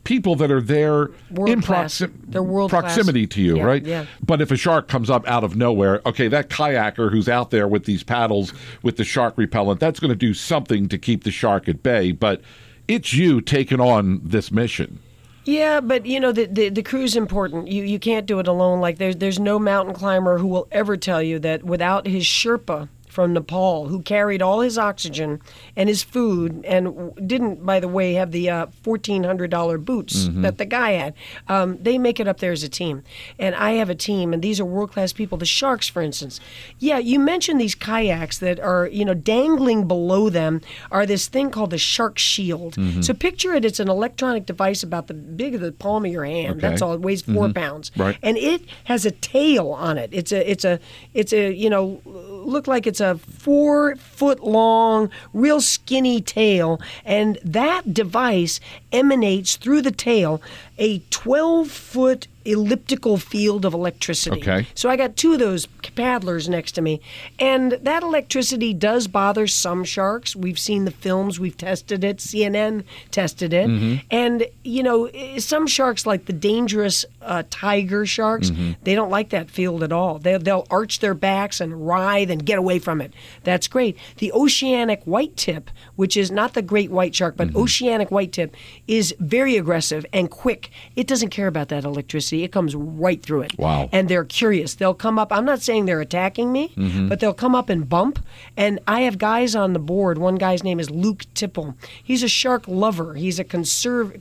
people 0.05 0.35
that 0.37 0.49
are 0.49 0.61
there 0.61 1.09
World 1.31 1.49
in 1.49 1.59
proxi- 1.61 2.09
They're 2.27 2.41
class. 2.41 2.69
proximity 2.69 3.27
to 3.27 3.41
you, 3.41 3.57
Yeah, 3.57 3.63
right? 3.63 3.85
yeah. 3.85 4.05
But 4.25 4.39
if 4.41 4.51
a 4.51 4.55
shark 4.55 4.87
comes 4.87 5.09
up 5.09 5.27
out 5.27 5.43
of 5.43 5.57
nowhere, 5.57 6.01
okay, 6.05 6.29
that 6.29 6.49
kayaker 6.49 7.11
who's 7.11 7.27
out 7.27 7.51
there 7.51 7.67
with 7.67 7.83
these 7.83 8.03
paddles 8.03 8.53
with 8.83 8.95
the 8.95 9.03
shark 9.03 9.33
repellent, 9.37 9.81
that's 9.81 9.99
going 9.99 10.09
to 10.09 10.15
do 10.15 10.33
something 10.33 10.87
to 10.87 10.97
keep 10.97 11.25
the 11.25 11.31
shark 11.31 11.67
at 11.67 11.83
bay. 11.83 12.13
But 12.13 12.39
it's 12.87 13.13
you 13.13 13.41
taking 13.41 13.81
on 13.81 14.21
this 14.23 14.51
mission. 14.51 14.99
Yeah, 15.43 15.79
but 15.79 16.07
you 16.07 16.19
know 16.19 16.31
the, 16.31 16.45
the 16.45 16.69
the 16.69 16.81
crew's 16.81 17.15
important. 17.15 17.67
You 17.67 17.83
you 17.83 17.99
can't 17.99 18.25
do 18.25 18.39
it 18.39 18.47
alone. 18.47 18.81
Like 18.81 18.97
there's 18.97 19.17
there's 19.17 19.39
no 19.39 19.59
mountain 19.59 19.93
climber 19.93 20.39
who 20.39 20.47
will 20.47 20.67
ever 20.71 20.97
tell 20.97 21.21
you 21.21 21.37
that 21.39 21.63
without 21.63 22.07
his 22.07 22.23
Sherpa 22.23 22.89
from 23.15 23.31
Nepal, 23.31 23.87
who 23.87 24.01
carried 24.01 24.41
all 24.41 24.59
his 24.59 24.77
oxygen 24.77 25.41
and 25.77 25.87
his 25.87 26.03
food, 26.03 26.65
and 26.65 27.15
didn't, 27.25 27.65
by 27.65 27.79
the 27.79 27.87
way, 27.87 28.13
have 28.15 28.31
the 28.31 28.49
uh, 28.49 28.65
fourteen 28.83 29.23
hundred 29.23 29.49
dollar 29.49 29.77
boots 29.77 30.27
that 30.41 30.57
the 30.57 30.65
guy 30.65 30.91
had. 30.91 31.13
Um, 31.47 31.81
they 31.81 31.97
make 31.97 32.19
it 32.19 32.27
up 32.27 32.39
there 32.39 32.51
as 32.51 32.61
a 32.61 32.69
team, 32.69 33.03
and 33.39 33.55
I 33.55 33.71
have 33.71 33.89
a 33.89 33.95
team, 33.95 34.33
and 34.33 34.43
these 34.43 34.59
are 34.59 34.65
world 34.65 34.91
class 34.91 35.13
people. 35.13 35.37
The 35.37 35.45
sharks, 35.45 35.87
for 35.87 36.01
instance. 36.01 36.41
Yeah, 36.77 36.97
you 36.97 37.17
mentioned 37.17 37.61
these 37.61 37.73
kayaks 37.73 38.37
that 38.39 38.59
are 38.59 38.87
you 38.87 39.05
know 39.05 39.13
dangling 39.13 39.87
below 39.87 40.29
them 40.29 40.61
are 40.91 41.05
this 41.05 41.27
thing 41.27 41.51
called 41.51 41.69
the 41.69 41.77
shark 41.77 42.17
shield. 42.17 42.75
So 43.01 43.13
picture 43.13 43.53
it. 43.53 43.63
It's 43.63 43.79
an 43.79 43.87
electronic 43.89 44.45
device 44.45 44.83
about 44.83 45.07
the 45.07 45.13
big 45.13 45.55
of 45.55 45.61
the 45.61 45.71
palm 45.71 46.03
of 46.05 46.11
your 46.11 46.25
hand. 46.25 46.57
Okay. 46.57 46.59
That's 46.59 46.81
all. 46.81 46.93
It 46.93 46.99
weighs 47.01 47.21
4 47.21 47.53
pounds. 47.53 47.91
Right. 47.95 48.17
And 48.21 48.37
it 48.37 48.61
has 48.85 49.05
a 49.05 49.11
tail 49.11 49.71
on 49.71 49.97
it. 49.97 50.09
It's 50.11 50.33
a 50.33 50.51
it's 50.51 50.65
a 50.65 50.79
it's 51.13 51.31
a 51.31 51.53
you 51.53 51.69
know 51.69 52.01
look 52.05 52.67
like 52.67 52.85
it's 52.85 52.99
a 52.99 53.04
four 53.13 53.95
foot 53.97 54.43
long, 54.43 55.11
real 55.33 55.61
skinny 55.61 56.19
tail, 56.21 56.81
and 57.05 57.37
that 57.43 57.93
device 57.93 58.59
emanates 58.91 59.55
through 59.55 59.83
the 59.83 59.91
tail 59.91 60.41
a 60.77 60.99
12 61.11 61.69
foot 61.69 62.27
elliptical 62.45 63.17
field 63.17 63.65
of 63.65 63.73
electricity. 63.73 64.39
Okay. 64.41 64.67
So 64.75 64.89
I 64.89 64.95
got 64.95 65.15
two 65.15 65.33
of 65.33 65.39
those 65.39 65.65
paddlers 65.65 66.47
next 66.49 66.73
to 66.73 66.81
me, 66.81 67.01
and 67.39 67.73
that 67.73 68.03
electricity 68.03 68.73
does 68.73 69.07
bother 69.07 69.47
some 69.47 69.83
sharks. 69.83 70.35
We've 70.35 70.59
seen 70.59 70.85
the 70.85 70.91
films, 70.91 71.39
we've 71.39 71.57
tested 71.57 72.03
it, 72.03 72.17
CNN 72.17 72.83
tested 73.11 73.53
it, 73.53 73.67
Mm-hmm. 73.69 74.05
and 74.11 74.45
you 74.63 74.83
know 74.83 75.09
some 75.39 75.65
sharks 75.67 76.05
like 76.05 76.25
the 76.25 76.33
dangerous 76.33 77.03
uh, 77.21 77.43
tiger 77.49 78.05
sharks, 78.05 78.49
Mm-hmm. 78.51 78.71
they 78.83 78.93
don't 78.95 79.09
like 79.09 79.29
that 79.29 79.49
field 79.49 79.81
at 79.83 79.91
all. 79.91 80.19
They, 80.19 80.37
they'll 80.37 80.67
arch 80.69 80.99
their 80.99 81.13
backs 81.15 81.59
and 81.59 81.87
writhe 81.87 82.29
and 82.29 82.45
get 82.45 82.59
away 82.59 82.79
from 82.79 83.01
it. 83.01 83.13
That's 83.43 83.67
great. 83.67 83.97
The 84.17 84.31
oceanic 84.33 85.01
white 85.05 85.35
tip, 85.37 85.69
which 85.95 86.15
is 86.17 86.29
not 86.31 86.53
the 86.53 86.61
great 86.61 86.91
white 86.91 87.15
shark, 87.15 87.35
Mm-hmm. 87.37 87.53
but 87.53 87.59
oceanic 87.59 88.11
white 88.11 88.31
tip, 88.33 88.55
is 88.87 89.15
very 89.19 89.57
aggressive 89.57 90.05
and 90.13 90.29
quick. 90.29 90.69
It 90.95 91.07
doesn't 91.07 91.29
care 91.29 91.47
about 91.47 91.69
that 91.69 91.83
electricity. 91.83 92.34
It 92.43 92.51
comes 92.51 92.75
right 92.75 93.21
through 93.21 93.41
it. 93.41 93.57
Wow. 93.57 93.89
And 93.91 94.09
they're 94.09 94.25
curious. 94.25 94.75
They'll 94.75 94.93
come 94.93 95.17
up. 95.17 95.31
I'm 95.31 95.45
not 95.45 95.61
saying 95.61 95.85
they're 95.85 96.01
attacking 96.01 96.51
me, 96.51 96.73
Mm-hmm. 96.75 97.07
but 97.09 97.19
they'll 97.19 97.33
come 97.33 97.55
up 97.55 97.69
and 97.69 97.87
bump. 97.87 98.19
And 98.57 98.79
I 98.87 99.01
have 99.01 99.17
guys 99.17 99.55
on 99.55 99.73
the 99.73 99.79
board. 99.79 100.17
One 100.17 100.35
guy's 100.35 100.63
name 100.63 100.79
is 100.79 100.89
Luke 100.89 101.23
Tipple. 101.33 101.75
He's 102.03 102.23
a 102.23 102.27
shark 102.27 102.67
lover. 102.67 103.13
He's 103.15 103.39
a 103.39 103.43
conserve. 103.43 104.19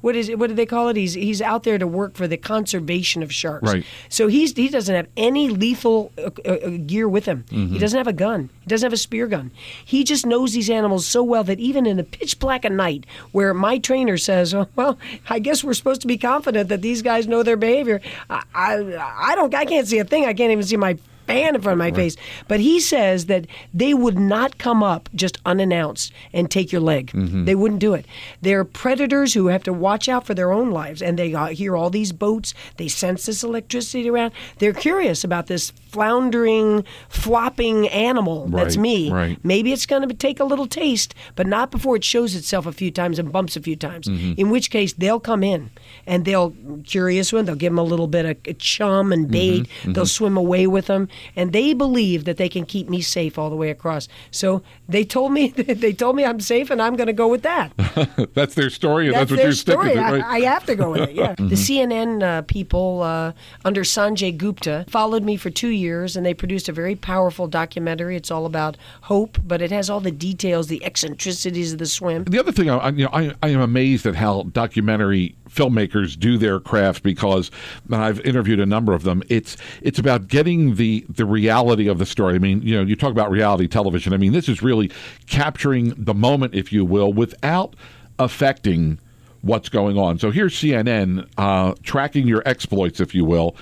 What 0.00 0.16
is 0.16 0.28
it? 0.28 0.38
What 0.38 0.48
do 0.48 0.54
they 0.54 0.66
call 0.66 0.88
it? 0.88 0.96
He's 0.96 1.14
he's 1.14 1.40
out 1.42 1.62
there 1.64 1.78
to 1.78 1.86
work 1.86 2.14
for 2.14 2.26
the 2.28 2.36
conservation 2.36 3.22
of 3.22 3.32
sharks. 3.32 3.72
Right. 3.72 3.84
So 4.08 4.28
he's 4.28 4.54
he 4.56 4.68
doesn't 4.68 4.94
have 4.94 5.08
any 5.16 5.48
lethal 5.48 6.12
uh, 6.18 6.30
uh, 6.44 6.48
uh, 6.52 6.70
gear 6.86 7.08
with 7.08 7.24
him. 7.26 7.44
Mm-hmm. 7.50 7.72
He 7.74 7.78
doesn't 7.78 7.96
have 7.98 8.06
a 8.06 8.12
gun. 8.12 8.50
He 8.62 8.68
doesn't 8.68 8.86
have 8.86 8.92
a 8.92 8.96
spear 8.98 9.26
gun. 9.26 9.50
He 9.84 10.04
just 10.04 10.26
knows 10.26 10.52
these 10.52 10.68
animals 10.70 11.06
so 11.06 11.22
well 11.22 11.44
that 11.44 11.58
even 11.58 11.86
in 11.86 11.96
the 11.96 12.04
pitch 12.04 12.38
black 12.38 12.64
of 12.64 12.72
night, 12.72 13.04
where 13.32 13.54
my 13.54 13.78
trainer 13.78 14.16
says, 14.18 14.54
oh, 14.54 14.66
"Well, 14.76 14.98
I 15.28 15.38
guess 15.38 15.64
we're 15.64 15.74
supposed 15.74 16.00
to 16.02 16.06
be 16.06 16.18
confident 16.18 16.68
that 16.68 16.82
these 16.82 17.02
guys 17.02 17.26
know 17.26 17.42
their 17.48 17.56
behavior," 17.56 18.00
I, 18.30 18.42
I, 18.54 19.30
I 19.30 19.34
don't. 19.34 19.54
I 19.54 19.64
can't 19.64 19.86
see 19.88 19.98
a 19.98 20.04
thing. 20.04 20.26
I 20.26 20.34
can't 20.34 20.52
even 20.52 20.64
see 20.64 20.76
my 20.76 20.96
fan 21.28 21.54
in 21.54 21.60
front 21.60 21.74
of 21.74 21.78
my 21.78 21.92
face. 21.92 22.16
But 22.48 22.60
he 22.60 22.80
says 22.80 23.26
that 23.26 23.46
they 23.72 23.94
would 23.94 24.18
not 24.18 24.58
come 24.58 24.82
up 24.82 25.08
just 25.14 25.38
unannounced 25.44 26.12
and 26.32 26.50
take 26.50 26.72
your 26.72 26.80
leg. 26.80 27.12
Mm-hmm. 27.12 27.44
They 27.44 27.54
wouldn't 27.54 27.80
do 27.80 27.94
it. 27.94 28.06
They're 28.42 28.64
predators 28.64 29.34
who 29.34 29.46
have 29.46 29.62
to 29.64 29.72
watch 29.72 30.08
out 30.08 30.26
for 30.26 30.34
their 30.34 30.52
own 30.52 30.70
lives, 30.70 31.00
and 31.02 31.18
they 31.18 31.34
uh, 31.34 31.46
hear 31.46 31.76
all 31.76 31.90
these 31.90 32.12
boats. 32.12 32.54
They 32.76 32.88
sense 32.88 33.26
this 33.26 33.42
electricity 33.42 34.08
around. 34.08 34.32
They're 34.58 34.72
curious 34.72 35.24
about 35.24 35.46
this 35.46 35.70
floundering, 35.70 36.84
flopping 37.08 37.88
animal 37.88 38.48
that's 38.48 38.76
me. 38.76 39.10
right. 39.10 39.38
Maybe 39.44 39.72
it's 39.72 39.86
going 39.86 40.06
to 40.06 40.14
take 40.14 40.40
a 40.40 40.44
little 40.44 40.66
taste, 40.66 41.14
but 41.34 41.46
not 41.46 41.70
before 41.70 41.96
it 41.96 42.04
shows 42.04 42.34
itself 42.34 42.66
a 42.66 42.72
few 42.72 42.90
times 42.90 43.18
and 43.18 43.32
bumps 43.32 43.56
a 43.56 43.60
few 43.60 43.76
times. 43.76 44.06
Mm-hmm. 44.06 44.34
In 44.36 44.50
which 44.50 44.70
case, 44.70 44.92
they'll 44.92 45.20
come 45.20 45.42
in 45.42 45.70
and 46.06 46.24
they'll 46.24 46.54
curious 46.84 47.32
one. 47.32 47.44
They'll 47.44 47.54
give 47.54 47.72
them 47.72 47.78
a 47.78 47.84
little 47.84 48.06
bit 48.06 48.24
of 48.24 48.36
uh, 48.48 48.52
chum 48.58 49.12
and 49.12 49.30
bait. 49.30 49.68
Mm-hmm, 49.68 49.92
they'll 49.92 50.06
swim 50.06 50.36
away 50.36 50.66
with 50.66 50.86
them, 50.86 51.08
and 51.36 51.52
they 51.52 51.72
believe 51.72 52.24
that 52.24 52.36
they 52.36 52.48
can 52.48 52.64
keep 52.66 52.88
me 52.88 53.00
safe 53.00 53.38
all 53.38 53.50
the 53.50 53.56
way 53.56 53.70
across. 53.70 54.08
So 54.30 54.62
they 54.88 55.04
told 55.04 55.32
me 55.32 55.48
they 55.56 55.92
told 55.92 56.16
me 56.16 56.24
I'm 56.24 56.40
safe, 56.40 56.70
and 56.70 56.80
I'm 56.82 56.96
going 56.96 57.06
to 57.06 57.12
go 57.12 57.28
with 57.28 57.42
that. 57.42 57.72
that's 58.34 58.54
their 58.54 58.70
story, 58.70 59.06
and 59.06 59.14
that's, 59.14 59.30
That's 59.30 59.38
what 59.38 59.44
you're 59.44 59.52
sticking 59.52 59.80
story. 59.80 59.94
to, 59.94 60.00
I, 60.00 60.12
right? 60.12 60.24
I 60.24 60.40
have 60.40 60.64
to 60.66 60.74
go 60.74 60.90
with 60.92 61.10
it. 61.10 61.14
Yeah. 61.14 61.34
The 61.48 61.54
CNN 61.54 62.22
uh, 62.22 62.42
people 62.42 63.02
uh, 63.02 63.32
under 63.64 63.82
Sanjay 63.82 64.36
Gupta 64.36 64.84
followed 64.88 65.22
me 65.24 65.36
for 65.36 65.50
two 65.50 65.68
years, 65.68 66.16
and 66.16 66.24
they 66.26 66.34
produced 66.34 66.68
a 66.68 66.72
very 66.72 66.94
powerful 66.94 67.46
documentary. 67.46 68.16
It's 68.16 68.30
all 68.30 68.44
about 68.46 68.76
hope, 69.02 69.38
but 69.46 69.62
it 69.62 69.70
has 69.70 69.88
all 69.88 70.00
the 70.00 70.10
details, 70.10 70.66
the 70.66 70.84
eccentricities 70.84 71.72
of 71.72 71.78
the 71.78 71.86
swim. 71.86 72.24
The 72.24 72.38
other 72.38 72.52
thing, 72.52 72.68
I, 72.70 72.76
I- 72.76 72.88
you 72.90 73.04
know, 73.04 73.10
I, 73.12 73.32
I 73.42 73.48
am 73.48 73.60
amazed 73.60 74.06
at 74.06 74.14
how 74.14 74.42
documentary 74.52 75.34
filmmakers 75.48 76.18
do 76.18 76.38
their 76.38 76.60
craft 76.60 77.02
because 77.02 77.50
I've 77.90 78.20
interviewed 78.20 78.60
a 78.60 78.66
number 78.66 78.94
of 78.94 79.02
them. 79.02 79.22
It's 79.28 79.56
it's 79.82 79.98
about 79.98 80.28
getting 80.28 80.76
the 80.76 81.04
the 81.08 81.24
reality 81.24 81.88
of 81.88 81.98
the 81.98 82.06
story. 82.06 82.34
I 82.34 82.38
mean, 82.38 82.62
you 82.62 82.76
know, 82.76 82.82
you 82.82 82.96
talk 82.96 83.10
about 83.10 83.30
reality 83.30 83.68
television. 83.68 84.12
I 84.12 84.16
mean, 84.16 84.32
this 84.32 84.48
is 84.48 84.62
really 84.62 84.90
capturing 85.26 85.94
the 85.96 86.14
moment, 86.14 86.54
if 86.54 86.72
you 86.72 86.84
will, 86.84 87.12
without 87.12 87.74
affecting 88.18 88.98
what's 89.42 89.68
going 89.68 89.96
on. 89.96 90.18
So 90.18 90.30
here's 90.30 90.54
CNN 90.54 91.28
uh, 91.38 91.74
tracking 91.82 92.26
your 92.26 92.42
exploits, 92.44 93.00
if 93.00 93.14
you 93.14 93.24
will. 93.24 93.56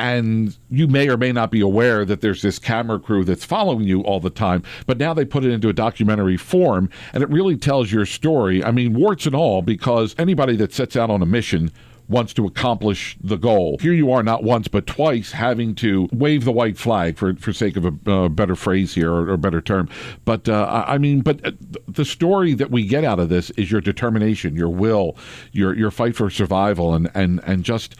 And 0.00 0.56
you 0.70 0.88
may 0.88 1.10
or 1.10 1.18
may 1.18 1.30
not 1.30 1.50
be 1.50 1.60
aware 1.60 2.06
that 2.06 2.22
there's 2.22 2.40
this 2.40 2.58
camera 2.58 2.98
crew 2.98 3.22
that's 3.22 3.44
following 3.44 3.86
you 3.86 4.00
all 4.00 4.18
the 4.18 4.30
time, 4.30 4.62
but 4.86 4.96
now 4.96 5.12
they 5.12 5.26
put 5.26 5.44
it 5.44 5.50
into 5.50 5.68
a 5.68 5.74
documentary 5.74 6.38
form 6.38 6.88
and 7.12 7.22
it 7.22 7.28
really 7.28 7.54
tells 7.56 7.92
your 7.92 8.06
story. 8.06 8.64
I 8.64 8.70
mean, 8.70 8.94
warts 8.94 9.26
and 9.26 9.34
all, 9.34 9.60
because 9.60 10.14
anybody 10.18 10.56
that 10.56 10.72
sets 10.72 10.96
out 10.96 11.10
on 11.10 11.20
a 11.20 11.26
mission 11.26 11.70
wants 12.08 12.32
to 12.34 12.46
accomplish 12.46 13.18
the 13.22 13.36
goal. 13.36 13.76
Here 13.78 13.92
you 13.92 14.10
are, 14.10 14.22
not 14.22 14.42
once 14.42 14.68
but 14.68 14.86
twice, 14.86 15.32
having 15.32 15.74
to 15.76 16.08
wave 16.12 16.44
the 16.46 16.52
white 16.52 16.78
flag 16.78 17.18
for 17.18 17.34
for 17.34 17.52
sake 17.52 17.76
of 17.76 17.84
a 17.84 18.10
uh, 18.10 18.28
better 18.28 18.56
phrase 18.56 18.94
here 18.94 19.12
or, 19.12 19.30
or 19.30 19.36
better 19.36 19.60
term. 19.60 19.88
But 20.24 20.48
uh, 20.48 20.84
I 20.88 20.96
mean, 20.96 21.20
but 21.20 21.44
uh, 21.46 21.52
the 21.86 22.06
story 22.06 22.54
that 22.54 22.70
we 22.70 22.86
get 22.86 23.04
out 23.04 23.20
of 23.20 23.28
this 23.28 23.50
is 23.50 23.70
your 23.70 23.82
determination, 23.82 24.56
your 24.56 24.70
will, 24.70 25.16
your 25.52 25.74
your 25.76 25.90
fight 25.90 26.16
for 26.16 26.30
survival, 26.30 26.94
and 26.94 27.10
and 27.14 27.40
and 27.44 27.64
just 27.64 27.96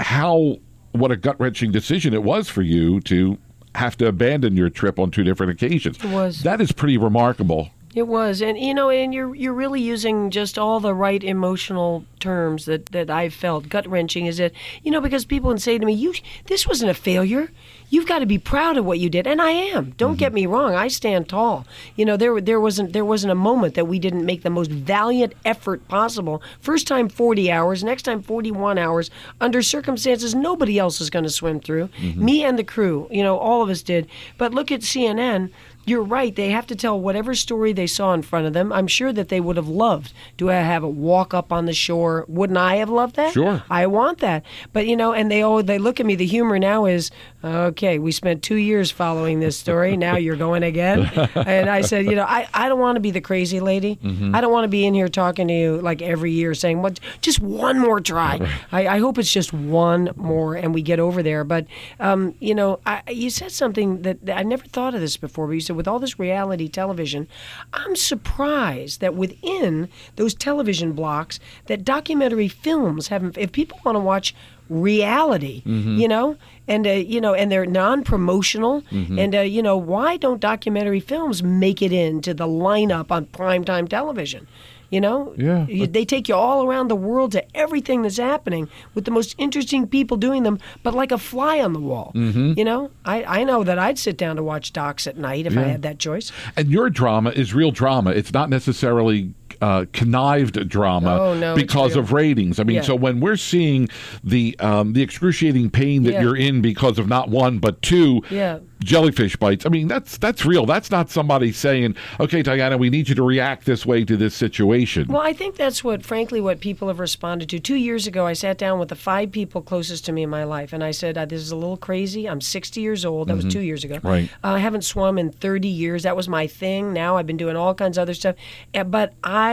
how 0.00 0.58
what 0.94 1.10
a 1.10 1.16
gut 1.16 1.38
wrenching 1.40 1.72
decision 1.72 2.14
it 2.14 2.22
was 2.22 2.48
for 2.48 2.62
you 2.62 3.00
to 3.00 3.36
have 3.74 3.96
to 3.98 4.06
abandon 4.06 4.56
your 4.56 4.70
trip 4.70 4.98
on 4.98 5.10
two 5.10 5.24
different 5.24 5.50
occasions. 5.50 5.96
It 6.02 6.10
was. 6.10 6.42
That 6.44 6.60
is 6.60 6.70
pretty 6.70 6.96
remarkable. 6.96 7.70
It 7.94 8.08
was, 8.08 8.42
and 8.42 8.58
you 8.58 8.74
know, 8.74 8.90
and 8.90 9.14
you're 9.14 9.34
you're 9.34 9.54
really 9.54 9.80
using 9.80 10.30
just 10.30 10.58
all 10.58 10.80
the 10.80 10.92
right 10.94 11.22
emotional 11.22 12.04
terms 12.18 12.64
that 12.64 12.86
that 12.86 13.08
I've 13.08 13.34
felt. 13.34 13.68
Gut 13.68 13.86
wrenching 13.86 14.26
is 14.26 14.40
it, 14.40 14.52
you 14.82 14.90
know, 14.90 15.00
because 15.00 15.24
people 15.24 15.48
would 15.48 15.62
say 15.62 15.78
to 15.78 15.86
me, 15.86 15.92
"You, 15.92 16.12
this 16.46 16.66
wasn't 16.66 16.90
a 16.90 16.94
failure. 16.94 17.52
You've 17.90 18.08
got 18.08 18.18
to 18.18 18.26
be 18.26 18.38
proud 18.38 18.76
of 18.76 18.84
what 18.84 18.98
you 18.98 19.08
did," 19.08 19.28
and 19.28 19.40
I 19.40 19.50
am. 19.50 19.92
Don't 19.96 20.12
mm-hmm. 20.12 20.18
get 20.18 20.32
me 20.32 20.46
wrong, 20.46 20.74
I 20.74 20.88
stand 20.88 21.28
tall. 21.28 21.66
You 21.94 22.04
know, 22.04 22.16
there 22.16 22.40
there 22.40 22.58
wasn't 22.58 22.92
there 22.92 23.04
wasn't 23.04 23.30
a 23.30 23.36
moment 23.36 23.74
that 23.74 23.86
we 23.86 24.00
didn't 24.00 24.26
make 24.26 24.42
the 24.42 24.50
most 24.50 24.72
valiant 24.72 25.34
effort 25.44 25.86
possible. 25.86 26.42
First 26.60 26.88
time 26.88 27.08
40 27.08 27.52
hours, 27.52 27.84
next 27.84 28.02
time 28.02 28.22
41 28.22 28.76
hours, 28.76 29.08
under 29.40 29.62
circumstances 29.62 30.34
nobody 30.34 30.80
else 30.80 31.00
is 31.00 31.10
going 31.10 31.24
to 31.24 31.30
swim 31.30 31.60
through. 31.60 31.88
Mm-hmm. 32.00 32.24
Me 32.24 32.44
and 32.44 32.58
the 32.58 32.64
crew, 32.64 33.06
you 33.12 33.22
know, 33.22 33.38
all 33.38 33.62
of 33.62 33.70
us 33.70 33.82
did. 33.82 34.08
But 34.36 34.52
look 34.52 34.72
at 34.72 34.80
CNN. 34.80 35.52
You're 35.86 36.02
right. 36.02 36.34
They 36.34 36.50
have 36.50 36.66
to 36.68 36.76
tell 36.76 36.98
whatever 36.98 37.34
story 37.34 37.72
they 37.72 37.86
saw 37.86 38.12
in 38.14 38.22
front 38.22 38.46
of 38.46 38.52
them. 38.52 38.72
I'm 38.72 38.86
sure 38.86 39.12
that 39.12 39.28
they 39.28 39.40
would 39.40 39.56
have 39.56 39.68
loved 39.68 40.12
to 40.38 40.46
have 40.46 40.82
a 40.82 40.88
walk 40.88 41.34
up 41.34 41.52
on 41.52 41.66
the 41.66 41.72
shore. 41.72 42.24
Wouldn't 42.28 42.58
I 42.58 42.76
have 42.76 42.88
loved 42.88 43.16
that? 43.16 43.32
Sure. 43.32 43.62
I 43.68 43.86
want 43.86 44.18
that. 44.18 44.44
But 44.72 44.86
you 44.86 44.96
know, 44.96 45.12
and 45.12 45.30
they 45.30 45.42
all 45.42 45.62
they 45.62 45.78
look 45.78 46.00
at 46.00 46.06
me. 46.06 46.14
The 46.14 46.26
humor 46.26 46.58
now 46.58 46.86
is 46.86 47.10
okay. 47.44 47.98
We 47.98 48.12
spent 48.12 48.42
two 48.42 48.56
years 48.56 48.90
following 48.90 49.40
this 49.40 49.58
story. 49.58 49.96
Now 49.96 50.16
you're 50.16 50.36
going 50.36 50.62
again. 50.62 51.04
and 51.34 51.68
I 51.68 51.82
said, 51.82 52.06
you 52.06 52.14
know, 52.14 52.24
I, 52.24 52.48
I 52.54 52.68
don't 52.68 52.80
want 52.80 52.96
to 52.96 53.00
be 53.00 53.10
the 53.10 53.20
crazy 53.20 53.60
lady. 53.60 53.98
I 54.34 54.40
don't 54.40 54.52
want 54.52 54.64
to 54.64 54.68
be 54.68 54.86
in 54.86 54.94
here 54.94 55.08
talking 55.08 55.48
to 55.48 55.54
you 55.54 55.80
like 55.80 56.02
every 56.02 56.32
year 56.32 56.54
saying, 56.54 56.82
what, 56.82 57.00
just 57.20 57.40
one 57.40 57.78
more 57.78 58.00
try. 58.00 58.40
I, 58.72 58.86
I 58.88 58.98
hope 58.98 59.18
it's 59.18 59.32
just 59.32 59.52
one 59.52 60.10
more 60.16 60.54
and 60.54 60.74
we 60.74 60.82
get 60.82 60.98
over 60.98 61.22
there. 61.22 61.44
But 61.44 61.66
um, 62.00 62.34
you 62.40 62.54
know, 62.54 62.80
I, 62.86 63.02
you 63.10 63.30
said 63.30 63.52
something 63.52 64.02
that, 64.02 64.24
that 64.24 64.38
I 64.38 64.42
never 64.42 64.64
thought 64.64 64.94
of 64.94 65.00
this 65.00 65.16
before. 65.16 65.46
But 65.46 65.54
you 65.54 65.60
said 65.60 65.76
with 65.76 65.88
all 65.88 65.98
this 65.98 66.18
reality 66.18 66.68
television, 66.68 67.28
I'm 67.72 67.96
surprised 67.96 69.00
that 69.00 69.14
within 69.14 69.88
those 70.16 70.34
television 70.34 70.92
blocks 70.92 71.40
that 71.66 71.84
documentary 71.84 72.48
films 72.48 73.08
haven't. 73.08 73.36
If 73.36 73.52
people 73.52 73.78
want 73.84 73.96
to 73.96 74.00
watch 74.00 74.34
reality, 74.82 75.62
you 75.64 76.08
know, 76.08 76.36
and 76.68 76.86
uh, 76.86 76.90
you 76.90 77.20
know, 77.20 77.34
and 77.34 77.50
they're 77.50 77.66
non-promotional, 77.66 78.82
and 78.90 79.34
uh, 79.34 79.40
you 79.40 79.62
know, 79.62 79.76
why 79.76 80.16
don't 80.16 80.40
documentary 80.40 81.00
films 81.00 81.42
make 81.42 81.82
it 81.82 81.92
into 81.92 82.34
the 82.34 82.46
lineup 82.46 83.10
on 83.10 83.26
primetime 83.26 83.88
television? 83.88 84.46
You 84.90 85.00
know, 85.00 85.34
Yeah. 85.36 85.66
You- 85.66 85.88
they 85.88 86.04
take 86.04 86.28
you 86.28 86.36
all 86.36 86.64
around 86.64 86.86
the 86.88 86.94
world 86.96 87.32
to 87.32 87.42
everything 87.56 88.02
that's 88.02 88.18
happening 88.18 88.68
with 88.94 89.04
the 89.06 89.10
most 89.10 89.34
interesting 89.38 89.88
people 89.88 90.16
doing 90.16 90.44
them, 90.44 90.60
but 90.84 90.94
like 90.94 91.10
a 91.10 91.18
fly 91.18 91.58
on 91.60 91.72
the 91.72 91.80
wall. 91.80 92.12
You 92.14 92.64
know, 92.64 92.90
I, 93.04 93.24
I 93.40 93.44
know 93.44 93.64
that 93.64 93.76
I'd 93.78 93.98
sit 93.98 94.16
down 94.16 94.36
to 94.36 94.42
watch 94.44 94.72
docs 94.72 95.06
at 95.08 95.16
night 95.16 95.46
if 95.46 95.56
I 95.56 95.62
had 95.62 95.82
that 95.82 95.98
choice. 95.98 96.30
And 96.56 96.68
your 96.68 96.90
drama 96.90 97.30
is 97.30 97.52
real 97.54 97.72
drama. 97.72 98.10
It's 98.10 98.32
not 98.32 98.50
necessarily 98.50 99.34
uh, 99.60 99.86
connived 99.92 100.68
drama 100.68 101.18
Oh, 101.20 101.34
no, 101.34 101.54
because 101.54 101.96
of 101.96 102.12
ratings. 102.12 102.58
I 102.60 102.64
mean, 102.64 102.76
Yeah. 102.76 102.82
so 102.82 102.94
when 102.94 103.20
we're 103.20 103.36
seeing 103.36 103.88
the 104.22 104.56
um, 104.60 104.92
the 104.92 105.02
excruciating 105.02 105.70
pain 105.70 106.02
that 106.04 106.12
Yeah. 106.14 106.22
you're 106.22 106.36
in 106.36 106.60
because 106.60 106.98
of 106.98 107.08
not 107.08 107.28
one 107.28 107.58
but 107.58 107.80
two 107.80 108.22
Yeah. 108.30 108.58
jellyfish 108.82 109.36
bites, 109.36 109.64
I 109.64 109.68
mean 109.70 109.88
that's 109.88 110.18
that's 110.18 110.44
real. 110.44 110.66
That's 110.66 110.90
not 110.90 111.08
somebody 111.10 111.52
saying, 111.52 111.94
"Okay, 112.20 112.42
Diana, 112.42 112.76
we 112.76 112.90
need 112.90 113.08
you 113.08 113.14
to 113.14 113.22
react 113.22 113.64
this 113.64 113.86
way 113.86 114.04
to 114.04 114.16
this 114.16 114.34
situation." 114.34 115.06
Well, 115.08 115.22
I 115.22 115.32
think 115.32 115.56
that's 115.56 115.82
what, 115.84 116.04
frankly, 116.04 116.40
what 116.40 116.60
people 116.60 116.88
have 116.88 116.98
responded 116.98 117.48
to. 117.50 117.58
Two 117.60 117.76
years 117.76 118.06
ago, 118.06 118.26
I 118.26 118.32
sat 118.34 118.58
down 118.58 118.78
with 118.78 118.88
the 118.88 118.96
five 118.96 119.30
people 119.32 119.62
closest 119.62 120.04
to 120.06 120.12
me 120.12 120.22
in 120.24 120.30
my 120.30 120.44
life, 120.44 120.72
and 120.72 120.82
I 120.84 120.90
said, 120.90 121.16
uh, 121.16 121.24
"This 121.24 121.40
is 121.40 121.50
a 121.52 121.56
little 121.56 121.76
crazy. 121.78 122.28
I'm 122.28 122.40
60 122.40 122.80
years 122.80 123.04
old. 123.04 123.28
That 123.28 123.36
was 123.36 123.46
two 123.46 123.60
years 123.60 123.84
ago. 123.84 123.96
Mm-hmm. 123.96 124.06
Right. 124.08 124.28
Uh, 124.42 124.48
I 124.54 124.58
haven't 124.58 124.82
swum 124.84 125.16
in 125.16 125.30
30 125.30 125.68
years. 125.68 126.02
That 126.02 126.16
was 126.16 126.28
my 126.28 126.46
thing. 126.46 126.92
Now 126.92 127.16
I've 127.16 127.26
been 127.26 127.36
doing 127.36 127.56
all 127.56 127.72
kinds 127.74 127.96
of 127.98 128.02
other 128.02 128.14
stuff. 128.14 128.34
Uh, 128.74 128.84
But 128.84 129.14
I 129.24 129.43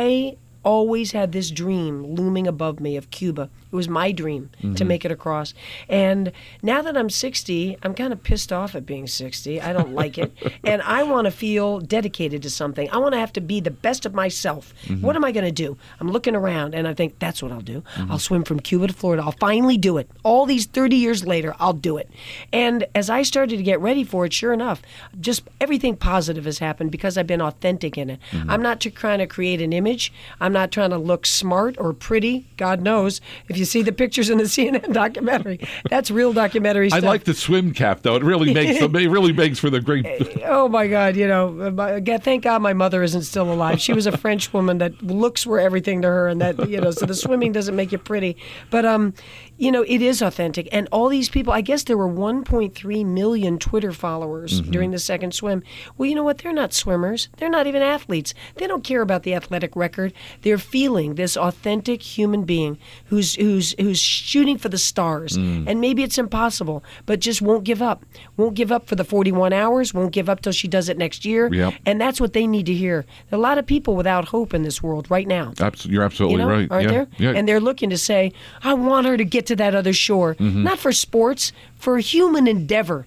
always 0.63 1.12
had 1.12 1.31
this 1.31 1.51
dream 1.51 2.03
looming 2.15 2.48
above 2.48 2.79
me 2.79 2.95
of 2.98 3.12
Cuba. 3.12 3.50
It 3.71 3.75
was 3.75 3.87
my 3.87 4.11
dream 4.11 4.49
Mm-hmm. 4.61 4.75
to 4.75 4.85
make 4.85 5.05
it 5.05 5.11
across. 5.11 5.53
And 5.89 6.31
now 6.61 6.81
that 6.81 6.95
I'm 6.97 7.09
60, 7.09 7.77
I'm 7.83 7.93
kind 7.93 8.11
of 8.13 8.21
pissed 8.23 8.51
off 8.51 8.75
at 8.75 8.85
being 8.85 9.07
60. 9.07 9.61
I 9.61 9.73
don't 9.73 9.93
like 9.93 10.17
it. 10.17 10.31
And 10.63 10.81
I 10.83 11.03
want 11.03 11.25
to 11.25 11.31
feel 11.31 11.79
dedicated 11.79 12.43
to 12.43 12.49
something. 12.49 12.89
I 12.91 12.97
want 12.97 13.13
to 13.13 13.19
have 13.19 13.33
to 13.33 13.41
be 13.41 13.59
the 13.59 13.71
best 13.71 14.05
of 14.05 14.13
myself. 14.13 14.73
Mm-hmm. 14.85 15.01
What 15.05 15.15
am 15.15 15.25
I 15.25 15.31
going 15.31 15.45
to 15.45 15.51
do? 15.51 15.77
I'm 15.99 16.11
looking 16.11 16.35
around 16.35 16.75
and 16.75 16.87
I 16.87 16.93
think 16.93 17.17
that's 17.19 17.41
what 17.41 17.51
I'll 17.51 17.61
do. 17.61 17.81
Mm-hmm. 17.95 18.11
I'll 18.11 18.19
swim 18.19 18.43
from 18.43 18.59
Cuba 18.59 18.87
to 18.87 18.93
Florida. 18.93 19.23
I'll 19.23 19.31
finally 19.33 19.77
do 19.77 19.97
it. 19.97 20.09
All 20.23 20.45
these 20.45 20.65
30 20.67 20.95
years 20.95 21.25
later, 21.25 21.55
I'll 21.59 21.73
do 21.73 21.97
it. 21.97 22.09
And 22.53 22.85
as 22.93 23.09
I 23.09 23.23
started 23.23 23.57
to 23.57 23.63
get 23.63 23.79
ready 23.79 24.03
for 24.03 24.25
it, 24.25 24.33
sure 24.33 24.53
enough, 24.53 24.81
just 25.19 25.43
everything 25.59 25.95
positive 25.95 26.45
has 26.45 26.59
happened 26.59 26.91
because 26.91 27.17
I've 27.17 27.27
been 27.27 27.41
authentic 27.41 27.97
in 27.97 28.09
it. 28.11 28.19
Mm-hmm. 28.31 28.49
I'm 28.49 28.61
not 28.61 28.79
trying 28.81 29.19
to 29.19 29.27
create 29.27 29.61
an 29.61 29.73
image. 29.73 30.13
I'm 30.39 30.53
not 30.53 30.71
trying 30.71 30.91
to 30.91 30.97
look 30.97 31.25
smart 31.25 31.75
or 31.79 31.91
pretty. 31.93 32.47
God 32.57 32.81
knows. 32.81 33.19
If 33.49 33.57
you 33.57 33.60
see 33.65 33.81
the 33.81 33.91
pictures 33.91 34.29
in 34.29 34.37
the 34.37 34.43
CNN 34.55 34.93
documentary, 34.93 35.59
that's 35.89 36.11
real 36.11 36.33
documentary 36.33 36.89
stuff. 36.89 37.03
I 37.03 37.07
like 37.07 37.23
the 37.25 37.33
swim 37.33 37.73
cap 37.73 38.01
though. 38.01 38.15
It 38.15 38.23
really 38.23 38.53
makes 38.53 38.81
it 38.81 38.91
really 38.91 39.33
makes 39.33 39.59
for 39.59 39.69
the 39.69 39.81
great. 39.81 40.05
Oh 40.43 40.67
my 40.67 40.87
God! 40.87 41.15
You 41.15 41.27
know, 41.27 41.47
uh, 41.67 41.71
my- 41.71 41.99
thank 42.17 42.43
God 42.43 42.61
my 42.61 42.73
mother 42.73 43.03
isn't 43.03 43.21
still 43.23 43.51
alive. 43.51 43.79
She 43.79 43.93
was 43.93 44.05
a 44.07 44.17
French 44.17 44.51
woman 44.53 44.79
that 44.79 45.01
looks 45.01 45.45
were 45.45 45.59
everything 45.59 46.01
to 46.01 46.07
her, 46.07 46.27
and 46.27 46.41
that 46.41 46.69
you 46.69 46.79
know, 46.81 46.91
so 46.91 47.05
the 47.05 47.13
swimming 47.13 47.51
doesn't 47.51 47.75
make 47.75 47.91
you 47.91 47.97
pretty. 47.97 48.35
But 48.69 48.85
um, 48.85 49.13
you 49.57 49.71
know, 49.71 49.83
it 49.83 50.01
is 50.01 50.21
authentic, 50.21 50.67
and 50.71 50.87
all 50.91 51.07
these 51.09 51.29
people. 51.29 51.53
I 51.53 51.61
guess 51.61 51.83
there 51.83 51.97
were 51.97 52.09
1.3 52.09 53.05
million 53.05 53.59
Twitter 53.59 53.91
followers 53.91 54.41
Mm-hmm. 54.61 54.71
during 54.71 54.91
the 54.91 54.99
second 54.99 55.33
swim. 55.33 55.63
Well, 55.97 56.09
you 56.09 56.15
know 56.15 56.23
what? 56.23 56.39
They're 56.39 56.51
not 56.53 56.73
swimmers. 56.73 57.29
They're 57.37 57.49
not 57.49 57.67
even 57.67 57.81
athletes. 57.81 58.33
They 58.55 58.67
don't 58.67 58.83
care 58.83 59.01
about 59.01 59.23
the 59.23 59.33
athletic 59.33 59.75
record. 59.75 60.13
They're 60.41 60.57
feeling 60.57 61.15
this 61.15 61.37
authentic 61.37 62.01
human 62.01 62.43
being 62.43 62.77
who's 63.05 63.37
who's 63.51 63.75
who's 63.79 64.00
shooting 64.00 64.58
for 64.58 64.70
the 64.70 64.77
stars, 64.77 65.38
Mm. 65.38 65.65
and 65.67 65.81
maybe 65.81 66.03
it's 66.03 66.17
impossible, 66.17 66.84
but 67.05 67.20
just 67.20 67.41
won't 67.41 67.63
give 67.63 67.81
up. 67.81 68.05
Won't 68.38 68.55
give 68.55 68.72
up 68.72 68.88
for 68.88 68.96
the 68.96 69.03
41 69.03 69.53
hours. 69.53 69.93
Won't 69.93 70.12
give 70.13 70.29
up 70.29 70.41
till 70.41 70.53
she 70.53 70.67
does 70.67 70.88
it 70.89 70.98
next 70.98 71.25
year. 71.25 71.53
Yep. 71.53 71.74
And 71.86 72.00
that's 72.00 72.20
what 72.22 72.34
they 72.34 72.48
need 72.48 72.65
to 72.67 72.74
hear. 72.74 73.05
A 73.31 73.38
lot 73.38 73.58
of 73.58 73.65
people 73.65 73.96
without 73.96 74.25
hope 74.29 74.53
in 74.53 74.63
this 74.63 74.81
world 74.81 75.08
right 75.10 75.27
now. 75.27 75.53
Abs- 75.60 75.86
You're 75.86 76.03
absolutely 76.03 76.39
You 76.41 76.48
know, 76.48 76.53
right. 76.55 76.67
aren't 76.72 76.86
yeah. 76.86 76.91
there? 76.91 77.08
Yeah. 77.17 77.34
And 77.38 77.48
they're 77.48 77.60
looking 77.60 77.89
to 77.89 77.98
say, 77.98 78.31
I 78.63 78.74
want 78.74 79.08
her 79.08 79.17
to 79.17 79.25
get 79.25 79.46
to 79.48 79.55
that 79.58 79.75
other 79.75 79.93
shore. 79.93 80.36
Mm-hmm. 80.36 80.63
Not 80.63 80.79
for 80.79 80.91
sports, 80.91 81.51
for 81.75 81.98
human 82.00 82.48
endeavor. 82.48 83.05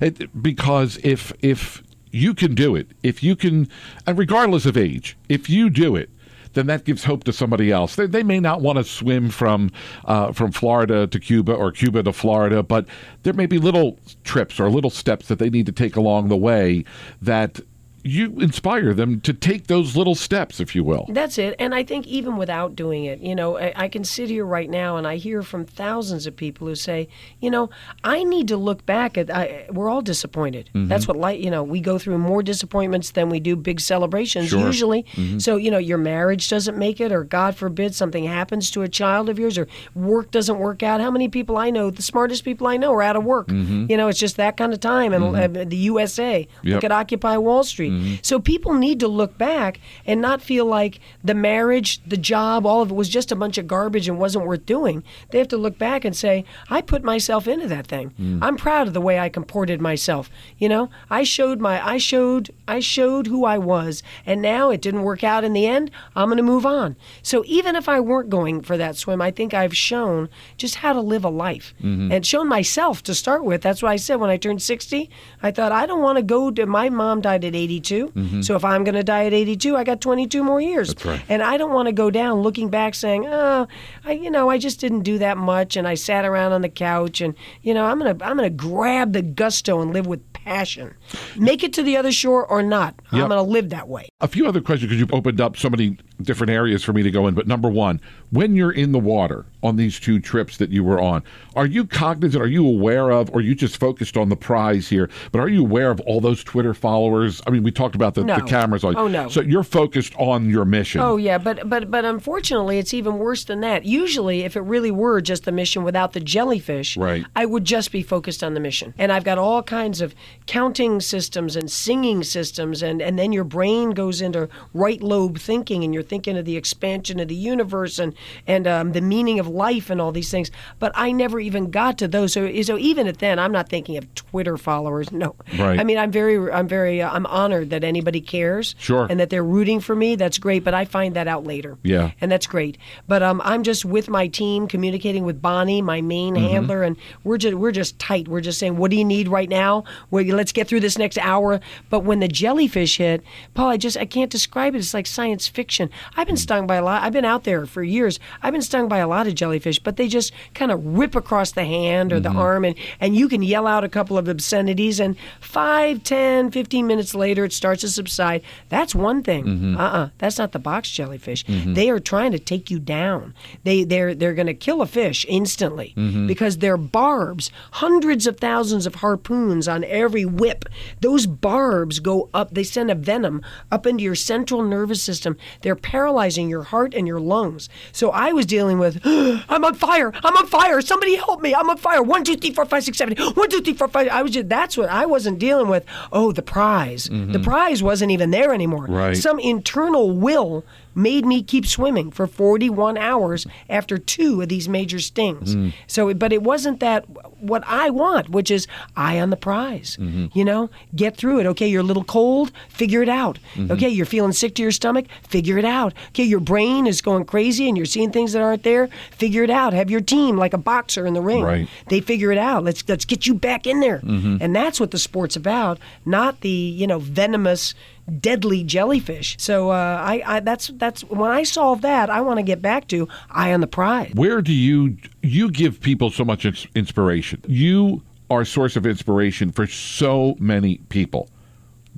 It, 0.00 0.42
because 0.42 0.98
if 1.02 1.32
if 1.42 1.82
you 2.10 2.34
can 2.34 2.54
do 2.54 2.76
it, 2.76 2.88
if 3.02 3.22
you 3.22 3.34
can, 3.36 3.68
and 4.06 4.18
regardless 4.18 4.66
of 4.66 4.76
age, 4.76 5.16
if 5.28 5.48
you 5.48 5.70
do 5.70 5.96
it, 5.96 6.10
then 6.54 6.66
that 6.66 6.84
gives 6.84 7.04
hope 7.04 7.24
to 7.24 7.32
somebody 7.32 7.70
else. 7.70 7.96
They, 7.96 8.06
they 8.06 8.22
may 8.22 8.40
not 8.40 8.60
want 8.60 8.78
to 8.78 8.84
swim 8.84 9.30
from 9.30 9.70
uh, 10.04 10.32
from 10.32 10.52
Florida 10.52 11.06
to 11.06 11.20
Cuba 11.20 11.52
or 11.52 11.72
Cuba 11.72 12.02
to 12.02 12.12
Florida, 12.12 12.62
but 12.62 12.86
there 13.22 13.32
may 13.32 13.46
be 13.46 13.58
little 13.58 13.98
trips 14.24 14.60
or 14.60 14.70
little 14.70 14.90
steps 14.90 15.28
that 15.28 15.38
they 15.38 15.50
need 15.50 15.66
to 15.66 15.72
take 15.72 15.96
along 15.96 16.28
the 16.28 16.36
way 16.36 16.84
that 17.20 17.60
you 18.04 18.26
inspire 18.40 18.92
them 18.94 19.20
to 19.20 19.32
take 19.32 19.66
those 19.66 19.96
little 19.96 20.14
steps, 20.14 20.60
if 20.60 20.74
you 20.74 20.82
will. 20.84 21.06
That's 21.08 21.38
it. 21.38 21.54
And 21.58 21.74
I 21.74 21.84
think 21.84 22.06
even 22.06 22.36
without 22.36 22.74
doing 22.76 23.04
it, 23.04 23.20
you 23.20 23.34
know, 23.34 23.58
I, 23.58 23.72
I 23.76 23.88
can 23.88 24.04
sit 24.04 24.28
here 24.28 24.44
right 24.44 24.68
now 24.68 24.96
and 24.96 25.06
I 25.06 25.16
hear 25.16 25.42
from 25.42 25.64
thousands 25.64 26.26
of 26.26 26.34
people 26.36 26.66
who 26.66 26.74
say, 26.74 27.08
you 27.40 27.50
know, 27.50 27.70
I 28.04 28.24
need 28.24 28.48
to 28.48 28.56
look 28.56 28.84
back 28.86 29.16
at. 29.16 29.30
I, 29.30 29.66
we're 29.70 29.88
all 29.88 30.02
disappointed. 30.02 30.68
Mm-hmm. 30.74 30.88
That's 30.88 31.06
what 31.06 31.16
life. 31.16 31.40
You 31.42 31.50
know, 31.50 31.62
we 31.62 31.80
go 31.80 31.98
through 31.98 32.18
more 32.18 32.42
disappointments 32.42 33.12
than 33.12 33.28
we 33.28 33.40
do 33.40 33.56
big 33.56 33.80
celebrations 33.80 34.48
Sure. 34.48 34.60
usually. 34.66 35.04
Mm-hmm. 35.14 35.38
So 35.38 35.56
you 35.56 35.70
know, 35.70 35.78
your 35.78 35.98
marriage 35.98 36.48
doesn't 36.48 36.76
make 36.76 37.00
it, 37.00 37.12
or 37.12 37.24
God 37.24 37.56
forbid 37.56 37.94
something 37.94 38.24
happens 38.24 38.70
to 38.72 38.82
a 38.82 38.88
child 38.88 39.28
of 39.28 39.38
yours, 39.38 39.56
or 39.58 39.66
work 39.94 40.30
doesn't 40.30 40.58
work 40.58 40.82
out. 40.82 41.00
How 41.00 41.10
many 41.10 41.28
people 41.28 41.56
I 41.56 41.70
know, 41.70 41.90
the 41.90 42.02
smartest 42.02 42.44
people 42.44 42.66
I 42.66 42.76
know, 42.76 42.92
are 42.92 43.02
out 43.02 43.16
of 43.16 43.24
work. 43.24 43.50
You 43.50 43.96
know, 43.96 44.08
it's 44.08 44.18
just 44.18 44.36
that 44.36 44.56
kind 44.56 44.72
of 44.72 44.80
time. 44.80 45.12
And 45.12 45.56
uh, 45.56 45.64
the 45.64 45.76
USA, 45.76 46.22
Mm-hmm. 46.22 46.66
Yep. 46.68 46.74
look 46.74 46.84
at 46.84 46.92
Occupy 46.92 47.36
Wall 47.36 47.62
Street. 47.64 47.91
Mm-hmm. 47.92 48.14
So 48.22 48.38
people 48.38 48.74
need 48.74 49.00
to 49.00 49.08
look 49.08 49.36
back 49.38 49.80
and 50.06 50.20
not 50.20 50.42
feel 50.42 50.66
like 50.66 51.00
the 51.22 51.34
marriage, 51.34 52.00
the 52.06 52.16
job, 52.16 52.66
all 52.66 52.82
of 52.82 52.90
it 52.90 52.94
was 52.94 53.08
just 53.08 53.32
a 53.32 53.36
bunch 53.36 53.58
of 53.58 53.66
garbage 53.66 54.08
and 54.08 54.18
wasn't 54.18 54.46
worth 54.46 54.66
doing. 54.66 55.04
They 55.30 55.38
have 55.38 55.48
to 55.48 55.56
look 55.56 55.78
back 55.78 56.04
and 56.04 56.16
say, 56.16 56.44
I 56.70 56.80
put 56.80 57.02
myself 57.02 57.46
into 57.46 57.68
that 57.68 57.86
thing. 57.86 58.12
Mm. 58.20 58.38
I'm 58.42 58.56
proud 58.56 58.88
of 58.88 58.94
the 58.94 59.00
way 59.00 59.18
I 59.18 59.28
comported 59.28 59.80
myself. 59.80 60.30
You 60.58 60.68
know, 60.68 60.90
I 61.10 61.22
showed 61.22 61.60
my 61.60 61.84
I 61.86 61.98
showed 61.98 62.50
I 62.66 62.80
showed 62.80 63.26
who 63.26 63.44
I 63.44 63.58
was 63.58 64.02
and 64.26 64.40
now 64.40 64.70
it 64.70 64.80
didn't 64.80 65.02
work 65.02 65.24
out 65.24 65.44
in 65.44 65.52
the 65.52 65.66
end. 65.66 65.90
I'm 66.16 66.28
going 66.28 66.36
to 66.36 66.42
move 66.42 66.66
on. 66.66 66.96
So 67.22 67.44
even 67.46 67.76
if 67.76 67.88
I 67.88 68.00
weren't 68.00 68.30
going 68.30 68.62
for 68.62 68.76
that 68.76 68.96
swim, 68.96 69.20
I 69.20 69.30
think 69.30 69.54
I've 69.54 69.76
shown 69.76 70.28
just 70.56 70.76
how 70.76 70.92
to 70.92 71.00
live 71.00 71.24
a 71.24 71.28
life 71.28 71.74
mm-hmm. 71.82 72.12
and 72.12 72.24
shown 72.24 72.48
myself 72.48 73.02
to 73.04 73.14
start 73.14 73.44
with. 73.44 73.62
That's 73.62 73.82
why 73.82 73.92
I 73.92 73.96
said 73.96 74.16
when 74.16 74.30
I 74.30 74.36
turned 74.36 74.62
60, 74.62 75.10
I 75.42 75.50
thought 75.50 75.72
I 75.72 75.86
don't 75.86 76.02
want 76.02 76.16
to 76.16 76.22
go 76.22 76.50
to 76.50 76.66
my 76.66 76.88
mom 76.88 77.20
died 77.20 77.44
at 77.44 77.54
82. 77.54 77.81
Mm-hmm. 77.82 78.42
So 78.42 78.56
if 78.56 78.64
I'm 78.64 78.84
going 78.84 78.94
to 78.94 79.02
die 79.02 79.26
at 79.26 79.32
82, 79.32 79.76
I 79.76 79.84
got 79.84 80.00
22 80.00 80.42
more 80.42 80.60
years. 80.60 80.94
Right. 81.04 81.22
And 81.28 81.42
I 81.42 81.56
don't 81.56 81.72
want 81.72 81.86
to 81.86 81.92
go 81.92 82.10
down 82.10 82.40
looking 82.40 82.68
back 82.68 82.94
saying, 82.94 83.26
"Oh, 83.26 83.66
I 84.04 84.12
you 84.12 84.30
know, 84.30 84.50
I 84.50 84.58
just 84.58 84.80
didn't 84.80 85.02
do 85.02 85.18
that 85.18 85.36
much 85.36 85.76
and 85.76 85.86
I 85.86 85.94
sat 85.94 86.24
around 86.24 86.52
on 86.52 86.62
the 86.62 86.68
couch 86.68 87.20
and 87.20 87.34
you 87.62 87.74
know, 87.74 87.84
I'm 87.84 87.98
going 87.98 88.16
to 88.16 88.24
I'm 88.24 88.36
going 88.36 88.48
to 88.48 88.56
grab 88.56 89.12
the 89.12 89.22
gusto 89.22 89.80
and 89.80 89.92
live 89.92 90.06
with 90.06 90.32
passion. 90.32 90.94
Make 91.36 91.62
it 91.62 91.72
to 91.74 91.82
the 91.82 91.96
other 91.96 92.12
shore 92.12 92.46
or 92.46 92.62
not. 92.62 92.94
Yep. 93.12 93.22
I'm 93.22 93.28
going 93.28 93.44
to 93.44 93.50
live 93.50 93.70
that 93.70 93.88
way. 93.88 94.08
A 94.22 94.28
few 94.28 94.46
other 94.46 94.60
questions 94.60 94.88
because 94.88 95.00
you've 95.00 95.12
opened 95.12 95.40
up 95.40 95.56
so 95.56 95.68
many 95.68 95.98
different 96.22 96.52
areas 96.52 96.84
for 96.84 96.92
me 96.92 97.02
to 97.02 97.10
go 97.10 97.26
in. 97.26 97.34
But 97.34 97.48
number 97.48 97.68
one, 97.68 98.00
when 98.30 98.54
you're 98.54 98.70
in 98.70 98.92
the 98.92 99.00
water 99.00 99.44
on 99.64 99.74
these 99.74 99.98
two 99.98 100.20
trips 100.20 100.58
that 100.58 100.70
you 100.70 100.84
were 100.84 101.00
on, 101.00 101.24
are 101.56 101.66
you 101.66 101.84
cognizant? 101.84 102.40
Are 102.40 102.46
you 102.46 102.64
aware 102.64 103.10
of, 103.10 103.30
or 103.34 103.40
you 103.40 103.56
just 103.56 103.78
focused 103.78 104.16
on 104.16 104.28
the 104.28 104.36
prize 104.36 104.88
here? 104.88 105.10
But 105.32 105.40
are 105.40 105.48
you 105.48 105.62
aware 105.62 105.90
of 105.90 105.98
all 106.02 106.20
those 106.20 106.44
Twitter 106.44 106.72
followers? 106.72 107.42
I 107.48 107.50
mean, 107.50 107.64
we 107.64 107.72
talked 107.72 107.96
about 107.96 108.14
the, 108.14 108.22
No. 108.22 108.36
the 108.36 108.42
cameras 108.42 108.84
on. 108.84 108.96
Oh, 108.96 109.08
no. 109.08 109.28
So 109.28 109.40
you're 109.40 109.64
focused 109.64 110.14
on 110.16 110.48
your 110.48 110.64
mission. 110.64 111.00
Oh 111.00 111.16
yeah, 111.16 111.38
but 111.38 111.68
but 111.68 111.90
but 111.90 112.04
unfortunately, 112.04 112.78
it's 112.78 112.94
even 112.94 113.18
worse 113.18 113.42
than 113.42 113.60
that. 113.62 113.84
Usually, 113.84 114.42
if 114.42 114.54
it 114.54 114.60
really 114.62 114.92
were 114.92 115.20
just 115.20 115.44
the 115.46 115.52
mission 115.52 115.82
without 115.82 116.12
the 116.12 116.20
jellyfish, 116.20 116.96
Right. 116.96 117.24
I 117.34 117.44
would 117.44 117.64
just 117.64 117.90
be 117.90 118.02
focused 118.04 118.44
on 118.44 118.54
the 118.54 118.60
mission. 118.60 118.94
And 118.98 119.10
I've 119.10 119.24
got 119.24 119.38
all 119.38 119.64
kinds 119.64 120.00
of 120.00 120.14
counting 120.46 121.00
systems 121.00 121.56
and 121.56 121.68
singing 121.68 122.22
systems, 122.22 122.84
and 122.84 123.02
and 123.02 123.18
then 123.18 123.32
your 123.32 123.44
brain 123.44 123.90
goes 123.90 124.11
into 124.20 124.48
right 124.74 125.00
lobe 125.02 125.38
thinking, 125.38 125.84
and 125.84 125.94
you're 125.94 126.02
thinking 126.02 126.36
of 126.36 126.44
the 126.44 126.56
expansion 126.56 127.18
of 127.20 127.28
the 127.28 127.34
universe 127.34 127.98
and 127.98 128.14
and 128.46 128.66
um, 128.66 128.92
the 128.92 129.00
meaning 129.00 129.38
of 129.40 129.48
life 129.48 129.90
and 129.90 130.00
all 130.00 130.12
these 130.12 130.30
things. 130.30 130.50
But 130.78 130.92
I 130.94 131.12
never 131.12 131.40
even 131.40 131.70
got 131.70 131.98
to 131.98 132.08
those. 132.08 132.32
So 132.32 132.60
so 132.62 132.76
even 132.78 133.06
at 133.06 133.18
then, 133.18 133.38
I'm 133.38 133.52
not 133.52 133.68
thinking 133.68 133.96
of 133.96 134.12
Twitter 134.14 134.56
followers. 134.56 135.10
No, 135.12 135.34
Right. 135.58 135.78
I 135.80 135.84
mean, 135.84 135.98
I'm 135.98 136.10
very 136.10 136.50
I'm 136.52 136.68
very 136.68 137.00
uh, 137.00 137.10
I'm 137.10 137.26
honored 137.26 137.70
that 137.70 137.84
anybody 137.84 138.20
cares. 138.20 138.74
Sure. 138.78 139.06
And 139.08 139.18
that 139.20 139.30
they're 139.30 139.44
rooting 139.44 139.80
for 139.80 139.94
me. 139.96 140.16
That's 140.16 140.38
great. 140.38 140.64
But 140.64 140.74
I 140.74 140.84
find 140.84 141.14
that 141.16 141.28
out 141.28 141.44
later. 141.44 141.78
Yeah. 141.82 142.10
And 142.20 142.30
that's 142.30 142.46
great. 142.46 142.78
But 143.08 143.22
um, 143.22 143.40
I'm 143.44 143.62
just 143.62 143.84
with 143.84 144.08
my 144.08 144.26
team, 144.28 144.66
communicating 144.66 145.24
with 145.24 145.40
Bonnie, 145.40 145.82
my 145.82 146.00
main 146.00 146.32
Mm-hmm. 146.32 146.46
handler, 146.46 146.82
and 146.82 146.96
we're 147.24 147.36
just 147.36 147.54
we're 147.54 147.72
just 147.72 147.98
tight. 147.98 148.26
We're 148.28 148.40
just 148.40 148.58
saying, 148.58 148.76
what 148.76 148.90
do 148.90 148.96
you 148.96 149.04
need 149.04 149.28
right 149.28 149.48
now? 149.48 149.84
Well, 150.10 150.24
let's 150.24 150.52
get 150.52 150.66
through 150.68 150.80
this 150.80 150.96
next 150.96 151.18
hour. 151.18 151.60
But 151.90 152.00
when 152.00 152.20
the 152.20 152.28
jellyfish 152.28 152.96
hit, 152.96 153.22
Paul, 153.54 153.68
I 153.68 153.76
just 153.76 153.96
I 154.02 154.06
can't 154.06 154.30
describe 154.30 154.74
it. 154.74 154.78
It's 154.78 154.92
like 154.94 155.06
science 155.06 155.46
fiction. 155.46 155.88
I've 156.16 156.26
been 156.26 156.36
stung 156.36 156.66
by 156.66 156.76
a 156.76 156.84
lot. 156.84 157.02
I've 157.02 157.12
been 157.12 157.24
out 157.24 157.44
there 157.44 157.64
for 157.66 157.82
years. 157.82 158.18
I've 158.42 158.52
been 158.52 158.60
stung 158.62 158.88
by 158.88 158.98
a 158.98 159.06
lot 159.06 159.26
of 159.28 159.34
jellyfish, 159.34 159.78
but 159.78 159.96
they 159.96 160.08
just 160.08 160.32
kind 160.54 160.72
of 160.72 160.84
rip 160.84 161.14
across 161.14 161.52
the 161.52 161.64
hand 161.64 162.12
or 162.12 162.16
Mm-hmm. 162.20 162.34
the 162.34 162.40
arm, 162.40 162.64
and 162.64 162.74
and 163.00 163.16
you 163.16 163.28
can 163.28 163.42
yell 163.42 163.66
out 163.66 163.84
a 163.84 163.88
couple 163.88 164.18
of 164.18 164.28
obscenities, 164.28 164.98
and 165.00 165.16
five, 165.40 166.02
ten, 166.02 166.50
fifteen 166.50 166.86
minutes 166.86 167.14
later, 167.14 167.44
it 167.44 167.52
starts 167.52 167.82
to 167.82 167.88
subside. 167.88 168.42
That's 168.68 168.94
one 168.94 169.22
thing. 169.22 169.44
Mm-hmm. 169.44 169.76
Uh-uh. 169.76 170.08
That's 170.18 170.38
not 170.38 170.52
the 170.52 170.58
box 170.58 170.90
jellyfish. 170.90 171.44
They 171.48 171.88
are 171.90 172.00
trying 172.00 172.32
to 172.32 172.38
take 172.38 172.70
you 172.70 172.78
down. 172.78 173.34
They 173.64 173.84
they're 173.84 174.14
they're 174.14 174.34
going 174.34 174.46
to 174.48 174.54
kill 174.54 174.82
a 174.82 174.86
fish 174.86 175.24
instantly 175.28 175.94
Mm-hmm. 175.96 176.26
because 176.26 176.58
their 176.58 176.76
barbs, 176.76 177.50
hundreds 177.72 178.26
of 178.26 178.36
thousands 178.38 178.86
of 178.86 178.96
harpoons 178.96 179.68
on 179.68 179.84
every 179.84 180.24
whip. 180.24 180.64
Those 181.00 181.26
barbs 181.26 182.00
go 182.00 182.28
up. 182.34 182.54
They 182.54 182.64
send 182.64 182.90
a 182.90 182.94
venom 182.94 183.42
up 183.70 183.86
into 183.92 184.04
your 184.04 184.14
central 184.14 184.62
nervous 184.62 185.02
system. 185.02 185.36
They're 185.60 185.76
paralyzing 185.76 186.48
your 186.48 186.64
heart 186.64 186.94
and 186.94 187.06
your 187.06 187.20
lungs. 187.20 187.68
So 187.92 188.10
I 188.10 188.32
was 188.32 188.46
dealing 188.46 188.78
with, 188.78 189.00
I'm 189.04 189.64
on 189.64 189.74
fire. 189.74 190.12
I'm 190.24 190.36
on 190.36 190.46
fire. 190.46 190.80
Somebody 190.80 191.16
help 191.16 191.40
me. 191.40 191.54
I'm 191.54 191.70
on 191.70 191.76
fire. 191.76 192.02
One, 192.02 192.24
two, 192.24 192.36
three, 192.36 192.52
four, 192.52 192.64
five, 192.64 192.82
six, 192.82 192.98
seven. 192.98 193.16
One, 193.16 193.48
two, 193.48 193.60
three, 193.60 193.74
four, 193.74 193.88
five. 193.88 194.08
I 194.08 194.22
was 194.22 194.32
just, 194.32 194.48
that's 194.48 194.76
what 194.76 194.88
I 194.88 195.06
wasn't 195.06 195.38
dealing 195.38 195.68
with. 195.68 195.84
Oh, 196.10 196.32
the 196.32 196.42
prize. 196.42 197.04
The 197.04 197.10
mm-hmm. 197.10 197.42
prize 197.42 197.82
wasn't 197.82 198.10
even 198.10 198.30
there 198.30 198.52
anymore. 198.52 198.86
Right. 198.86 199.16
Some 199.16 199.38
internal 199.38 200.10
will 200.10 200.64
made 200.94 201.24
me 201.24 201.42
keep 201.42 201.66
swimming 201.66 202.10
for 202.10 202.26
41 202.26 202.96
hours 202.98 203.46
after 203.68 203.98
two 203.98 204.42
of 204.42 204.48
these 204.48 204.68
major 204.68 204.98
stings. 204.98 205.54
Mm. 205.54 205.72
So, 205.86 206.12
but 206.14 206.32
it 206.32 206.42
wasn't 206.42 206.80
that 206.80 207.04
what 207.40 207.62
I 207.66 207.90
want, 207.90 208.30
which 208.30 208.50
is 208.50 208.66
eye 208.96 209.18
on 209.20 209.30
the 209.30 209.36
prize. 209.36 209.96
Mm-hmm. 210.00 210.26
You 210.38 210.44
know, 210.44 210.70
get 210.94 211.16
through 211.16 211.40
it. 211.40 211.46
Okay, 211.46 211.68
you're 211.68 211.80
a 211.80 211.84
little 211.84 212.04
cold, 212.04 212.52
figure 212.68 213.02
it 213.02 213.08
out. 213.08 213.38
Mm-hmm. 213.54 213.72
Okay, 213.72 213.88
you're 213.88 214.06
feeling 214.06 214.32
sick 214.32 214.54
to 214.56 214.62
your 214.62 214.72
stomach, 214.72 215.06
figure 215.22 215.58
it 215.58 215.64
out. 215.64 215.94
Okay, 216.08 216.24
your 216.24 216.40
brain 216.40 216.86
is 216.86 217.00
going 217.00 217.24
crazy 217.24 217.68
and 217.68 217.76
you're 217.76 217.86
seeing 217.86 218.12
things 218.12 218.32
that 218.32 218.42
aren't 218.42 218.62
there, 218.62 218.88
figure 219.10 219.42
it 219.42 219.50
out. 219.50 219.72
Have 219.72 219.90
your 219.90 220.00
team 220.00 220.36
like 220.36 220.52
a 220.52 220.58
boxer 220.58 221.06
in 221.06 221.14
the 221.14 221.20
ring. 221.20 221.42
Right. 221.42 221.68
They 221.88 222.00
figure 222.00 222.32
it 222.32 222.38
out. 222.38 222.64
Let's 222.64 222.88
let's 222.88 223.04
get 223.04 223.26
you 223.26 223.34
back 223.34 223.66
in 223.66 223.80
there. 223.80 223.98
Mm-hmm. 223.98 224.38
And 224.40 224.54
that's 224.54 224.78
what 224.80 224.90
the 224.90 224.98
sport's 224.98 225.36
about, 225.36 225.78
not 226.04 226.40
the, 226.40 226.48
you 226.48 226.86
know, 226.86 226.98
venomous 226.98 227.74
deadly 228.20 228.64
jellyfish. 228.64 229.36
So 229.38 229.70
uh, 229.70 229.74
I, 229.74 230.22
I 230.26 230.40
that's 230.40 230.68
that's 230.74 231.02
when 231.04 231.30
I 231.30 231.42
solve 231.42 231.82
that, 231.82 232.10
I 232.10 232.20
want 232.20 232.38
to 232.38 232.42
get 232.42 232.60
back 232.60 232.88
to 232.88 233.08
eye 233.30 233.52
on 233.52 233.60
the 233.60 233.66
prize. 233.66 234.12
Where 234.14 234.42
do 234.42 234.52
you 234.52 234.96
you 235.22 235.50
give 235.50 235.80
people 235.80 236.10
so 236.10 236.24
much 236.24 236.44
inspiration? 236.74 237.42
You 237.46 238.02
are 238.30 238.42
a 238.42 238.46
source 238.46 238.76
of 238.76 238.86
inspiration 238.86 239.52
for 239.52 239.66
so 239.66 240.36
many 240.38 240.78
people. 240.88 241.28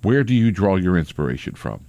Where 0.02 0.24
do 0.24 0.34
you 0.34 0.50
draw 0.50 0.76
your 0.76 0.98
inspiration 0.98 1.54
from? 1.54 1.84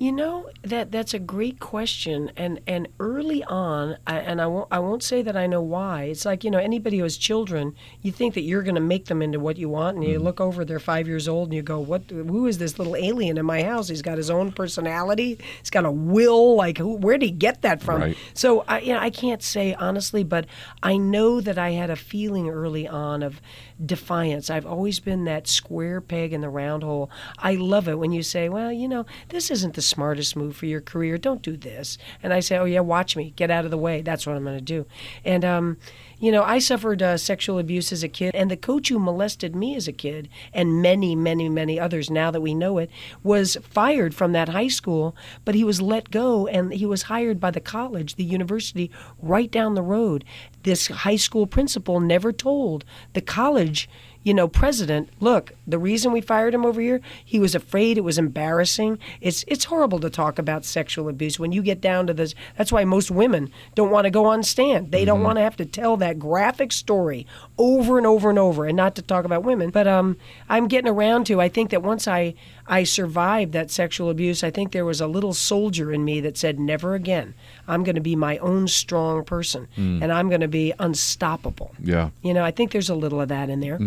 You 0.00 0.12
know 0.12 0.48
that 0.62 0.92
that's 0.92 1.12
a 1.12 1.18
great 1.18 1.58
question, 1.58 2.30
and 2.36 2.60
and 2.68 2.86
early 3.00 3.42
on, 3.42 3.96
I, 4.06 4.18
and 4.20 4.40
I 4.40 4.46
won't 4.46 4.68
I 4.70 4.78
won't 4.78 5.02
say 5.02 5.22
that 5.22 5.36
I 5.36 5.48
know 5.48 5.60
why. 5.60 6.04
It's 6.04 6.24
like 6.24 6.44
you 6.44 6.52
know 6.52 6.58
anybody 6.58 6.98
who 6.98 7.02
has 7.02 7.16
children, 7.16 7.74
you 8.00 8.12
think 8.12 8.34
that 8.34 8.42
you're 8.42 8.62
going 8.62 8.76
to 8.76 8.80
make 8.80 9.06
them 9.06 9.22
into 9.22 9.40
what 9.40 9.56
you 9.56 9.68
want, 9.68 9.96
and 9.96 10.06
you 10.06 10.20
mm. 10.20 10.22
look 10.22 10.40
over, 10.40 10.64
they're 10.64 10.78
five 10.78 11.08
years 11.08 11.26
old, 11.26 11.48
and 11.48 11.54
you 11.54 11.62
go, 11.62 11.80
what? 11.80 12.04
Who 12.10 12.46
is 12.46 12.58
this 12.58 12.78
little 12.78 12.94
alien 12.94 13.38
in 13.38 13.44
my 13.44 13.64
house? 13.64 13.88
He's 13.88 14.02
got 14.02 14.18
his 14.18 14.30
own 14.30 14.52
personality. 14.52 15.36
He's 15.58 15.70
got 15.70 15.84
a 15.84 15.90
will. 15.90 16.54
Like 16.54 16.78
who, 16.78 16.94
where 16.94 17.18
did 17.18 17.26
he 17.26 17.32
get 17.32 17.62
that 17.62 17.82
from? 17.82 18.00
Right. 18.00 18.16
So 18.34 18.64
I 18.68 18.78
you 18.78 18.92
know 18.92 19.00
I 19.00 19.10
can't 19.10 19.42
say 19.42 19.74
honestly, 19.74 20.22
but 20.22 20.46
I 20.80 20.96
know 20.96 21.40
that 21.40 21.58
I 21.58 21.70
had 21.70 21.90
a 21.90 21.96
feeling 21.96 22.48
early 22.48 22.86
on 22.86 23.24
of 23.24 23.40
defiance. 23.84 24.50
I've 24.50 24.66
always 24.66 25.00
been 25.00 25.24
that 25.24 25.46
square 25.46 26.00
peg 26.00 26.32
in 26.32 26.40
the 26.40 26.48
round 26.48 26.82
hole. 26.82 27.10
I 27.38 27.54
love 27.54 27.88
it 27.88 27.98
when 27.98 28.12
you 28.12 28.22
say, 28.22 28.48
well, 28.48 28.72
you 28.72 28.88
know, 28.88 29.06
this 29.28 29.50
isn't 29.50 29.74
the 29.74 29.82
smartest 29.82 30.36
move 30.36 30.56
for 30.56 30.66
your 30.66 30.80
career. 30.80 31.18
Don't 31.18 31.42
do 31.42 31.56
this. 31.56 31.98
And 32.22 32.32
I 32.32 32.40
say, 32.40 32.58
oh, 32.58 32.64
yeah, 32.64 32.80
watch 32.80 33.16
me. 33.16 33.32
Get 33.36 33.50
out 33.50 33.64
of 33.64 33.70
the 33.70 33.78
way. 33.78 34.02
That's 34.02 34.26
what 34.26 34.36
I'm 34.36 34.44
going 34.44 34.58
to 34.58 34.64
do. 34.64 34.86
And, 35.24 35.44
um, 35.44 35.76
you 36.20 36.32
know, 36.32 36.42
I 36.42 36.58
suffered 36.58 37.02
uh, 37.02 37.16
sexual 37.16 37.58
abuse 37.58 37.92
as 37.92 38.02
a 38.02 38.08
kid, 38.08 38.34
and 38.34 38.50
the 38.50 38.56
coach 38.56 38.88
who 38.88 38.98
molested 38.98 39.54
me 39.54 39.76
as 39.76 39.86
a 39.86 39.92
kid, 39.92 40.28
and 40.52 40.82
many, 40.82 41.14
many, 41.14 41.48
many 41.48 41.78
others 41.78 42.10
now 42.10 42.30
that 42.30 42.40
we 42.40 42.54
know 42.54 42.78
it, 42.78 42.90
was 43.22 43.56
fired 43.62 44.14
from 44.14 44.32
that 44.32 44.48
high 44.48 44.68
school, 44.68 45.14
but 45.44 45.54
he 45.54 45.62
was 45.64 45.80
let 45.80 46.10
go 46.10 46.46
and 46.48 46.72
he 46.72 46.86
was 46.86 47.02
hired 47.02 47.38
by 47.38 47.50
the 47.50 47.60
college, 47.60 48.16
the 48.16 48.24
university 48.24 48.90
right 49.20 49.50
down 49.50 49.74
the 49.74 49.82
road. 49.82 50.24
This 50.64 50.88
high 50.88 51.16
school 51.16 51.46
principal 51.46 52.00
never 52.00 52.32
told 52.32 52.84
the 53.12 53.20
college 53.20 53.88
you 54.22 54.34
know, 54.34 54.48
president, 54.48 55.08
look, 55.20 55.52
the 55.66 55.78
reason 55.78 56.12
we 56.12 56.20
fired 56.20 56.54
him 56.54 56.66
over 56.66 56.80
here, 56.80 57.00
he 57.24 57.38
was 57.38 57.54
afraid 57.54 57.96
it 57.96 58.02
was 58.02 58.18
embarrassing. 58.18 58.98
It's 59.20 59.44
it's 59.46 59.64
horrible 59.64 60.00
to 60.00 60.10
talk 60.10 60.38
about 60.38 60.64
sexual 60.64 61.08
abuse 61.08 61.38
when 61.38 61.52
you 61.52 61.62
get 61.62 61.80
down 61.80 62.06
to 62.08 62.14
this. 62.14 62.34
That's 62.56 62.72
why 62.72 62.84
most 62.84 63.10
women 63.10 63.50
don't 63.74 63.90
want 63.90 64.04
to 64.04 64.10
go 64.10 64.26
on 64.26 64.42
stand. 64.42 64.90
They 64.90 65.04
don't 65.04 65.22
want 65.22 65.36
to 65.36 65.42
have 65.42 65.56
to 65.56 65.64
tell 65.64 65.96
that 65.98 66.18
graphic 66.18 66.72
story 66.72 67.26
over 67.56 67.96
and 67.96 68.06
over 68.06 68.28
and 68.28 68.38
over, 68.38 68.66
and 68.66 68.76
not 68.76 68.96
to 68.96 69.02
talk 69.02 69.24
about 69.24 69.44
women. 69.44 69.70
But 69.70 69.86
um, 69.86 70.16
I'm 70.48 70.68
getting 70.68 70.90
around 70.90 71.24
to. 71.26 71.40
I 71.40 71.48
think 71.48 71.70
that 71.70 71.82
once 71.82 72.08
I 72.08 72.34
I 72.66 72.84
survived 72.84 73.52
that 73.52 73.70
sexual 73.70 74.10
abuse, 74.10 74.44
I 74.44 74.50
think 74.50 74.72
there 74.72 74.84
was 74.84 75.00
a 75.00 75.06
little 75.06 75.32
soldier 75.32 75.90
in 75.90 76.04
me 76.04 76.20
that 76.20 76.36
said, 76.36 76.60
never 76.60 76.94
again. 76.94 77.34
I'm 77.68 77.84
going 77.84 77.94
to 77.94 78.00
be 78.00 78.16
my 78.16 78.38
own 78.38 78.66
strong 78.66 79.24
person, 79.24 79.68
and 79.76 80.10
I'm 80.12 80.28
going 80.28 80.40
to 80.40 80.48
be 80.48 80.72
unstoppable. 80.78 81.74
Yeah. 81.82 82.10
You 82.22 82.34
know, 82.34 82.44
I 82.44 82.50
think 82.50 82.72
there's 82.72 82.90
a 82.90 82.94
little 82.94 83.20
of 83.20 83.28
that 83.28 83.50
in 83.50 83.60
there. 83.60 83.78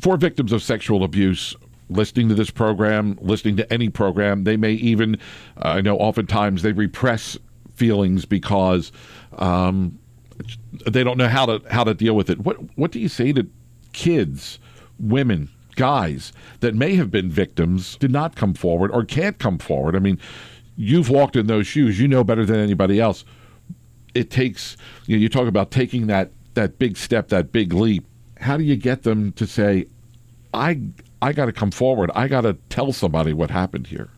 For 0.00 0.16
victims 0.18 0.52
of 0.52 0.62
sexual 0.62 1.04
abuse, 1.04 1.56
listening 1.88 2.28
to 2.28 2.34
this 2.34 2.50
program, 2.50 3.18
listening 3.20 3.56
to 3.56 3.72
any 3.72 3.88
program, 3.88 4.44
they 4.44 4.56
may 4.56 4.72
even, 4.72 5.16
uh, 5.56 5.68
I 5.68 5.80
know 5.80 5.96
oftentimes 5.96 6.62
they 6.62 6.72
repress 6.72 7.38
feelings 7.74 8.24
because 8.24 8.92
um, 9.38 9.98
they 10.86 11.04
don't 11.04 11.16
know 11.16 11.28
how 11.28 11.46
to 11.46 11.62
how 11.70 11.84
to 11.84 11.94
deal 11.94 12.14
with 12.14 12.28
it. 12.30 12.40
What 12.40 12.56
what 12.76 12.90
do 12.90 13.00
you 13.00 13.08
say 13.08 13.32
to 13.32 13.46
kids, 13.92 14.58
women, 14.98 15.48
guys 15.76 16.32
that 16.60 16.74
may 16.74 16.94
have 16.96 17.10
been 17.10 17.30
victims, 17.30 17.96
did 17.96 18.10
not 18.10 18.34
come 18.36 18.54
forward 18.54 18.90
or 18.90 19.04
can't 19.04 19.38
come 19.38 19.58
forward? 19.58 19.96
I 19.96 20.00
mean, 20.00 20.18
you've 20.76 21.08
walked 21.08 21.36
in 21.36 21.46
those 21.46 21.66
shoes. 21.66 21.98
You 21.98 22.08
know 22.08 22.22
better 22.22 22.44
than 22.44 22.56
anybody 22.56 23.00
else. 23.00 23.24
It 24.14 24.30
takes 24.30 24.76
you 25.06 25.16
know, 25.16 25.20
you 25.20 25.28
talk 25.28 25.48
about 25.48 25.70
taking 25.70 26.06
that 26.06 26.30
that 26.54 26.78
big 26.78 26.96
step, 26.96 27.28
that 27.28 27.52
big 27.52 27.72
leap. 27.72 28.06
How 28.38 28.56
do 28.56 28.64
you 28.64 28.76
get 28.76 29.02
them 29.02 29.32
to 29.32 29.46
say, 29.46 29.86
I 30.54 30.80
I 31.22 31.32
got 31.32 31.46
to 31.46 31.52
come 31.52 31.70
forward. 31.70 32.10
I 32.14 32.28
got 32.28 32.42
to 32.42 32.54
tell 32.68 32.92
somebody 32.92 33.32
what 33.32 33.50
happened 33.50 33.86
here. 33.86 34.10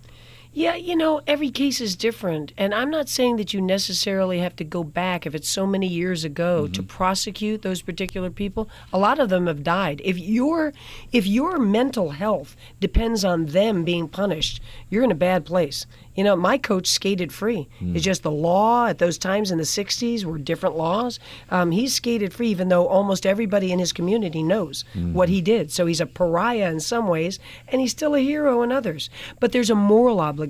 Yeah, 0.59 0.75
you 0.75 0.97
know, 0.97 1.21
every 1.25 1.51
case 1.51 1.81
is 1.81 1.95
different. 1.95 2.53
And 2.59 2.75
I'm 2.75 2.91
not 2.91 3.09
saying 3.09 3.37
that 3.37 3.55
you 3.55 3.61
necessarily 3.61 4.41
have 4.41 4.57
to 4.57 4.65
go 4.65 4.83
back 4.83 5.25
if 5.25 5.33
it's 5.33 5.49
so 5.49 5.69
many 5.69 5.87
years 5.87 6.25
ago 6.25 6.67
to 6.67 6.81
mm-hmm. 6.81 6.89
prosecute 6.89 7.63
those 7.63 7.81
particular 7.81 8.29
people. 8.29 8.69
A 8.93 8.99
lot 8.99 9.21
of 9.21 9.29
them 9.29 9.47
have 9.47 9.63
died. 9.63 10.01
If 10.05 10.19
your 10.19 10.73
if 11.13 11.29
your 11.29 11.61
mental 11.61 12.11
health 12.11 12.57
depends 12.81 13.25
on 13.25 13.47
them 13.47 13.85
being 13.85 14.09
punished, 14.09 14.61
you're 14.91 15.05
in 15.05 15.13
a 15.13 15.25
bad 15.29 15.47
place. 15.47 15.87
You 16.17 16.25
know, 16.25 16.35
my 16.35 16.59
coach 16.59 16.89
skated 16.89 17.33
free. 17.33 17.69
Mm. 17.81 17.95
It's 17.95 18.05
just 18.05 18.25
the 18.25 18.31
law 18.33 18.89
at 18.89 18.99
those 18.99 19.19
times 19.19 19.53
in 19.53 19.59
the 19.59 19.63
60s 19.63 20.25
were 20.25 20.39
different 20.39 20.77
laws. 20.77 21.21
Um, 21.49 21.71
he's 21.71 21.95
skated 21.95 22.35
free, 22.35 22.49
even 22.49 22.69
though 22.69 22.89
almost 22.89 23.25
everybody 23.25 23.71
in 23.71 23.79
his 23.79 23.93
community 23.93 24.43
knows 24.43 24.85
mm-hmm. 24.95 25.13
what 25.13 25.29
he 25.29 25.41
did. 25.41 25.71
So 25.71 25.87
he's 25.87 26.01
a 26.01 26.07
pariah 26.07 26.73
in 26.73 26.81
some 26.81 27.07
ways, 27.07 27.39
and 27.69 27.81
he's 27.81 27.93
still 27.93 28.17
a 28.17 28.19
hero 28.19 28.63
in 28.63 28.73
others. 28.73 29.11
But 29.39 29.53
there's 29.53 29.71
a 29.71 29.77
moral 29.77 30.19
obligation. 30.19 30.48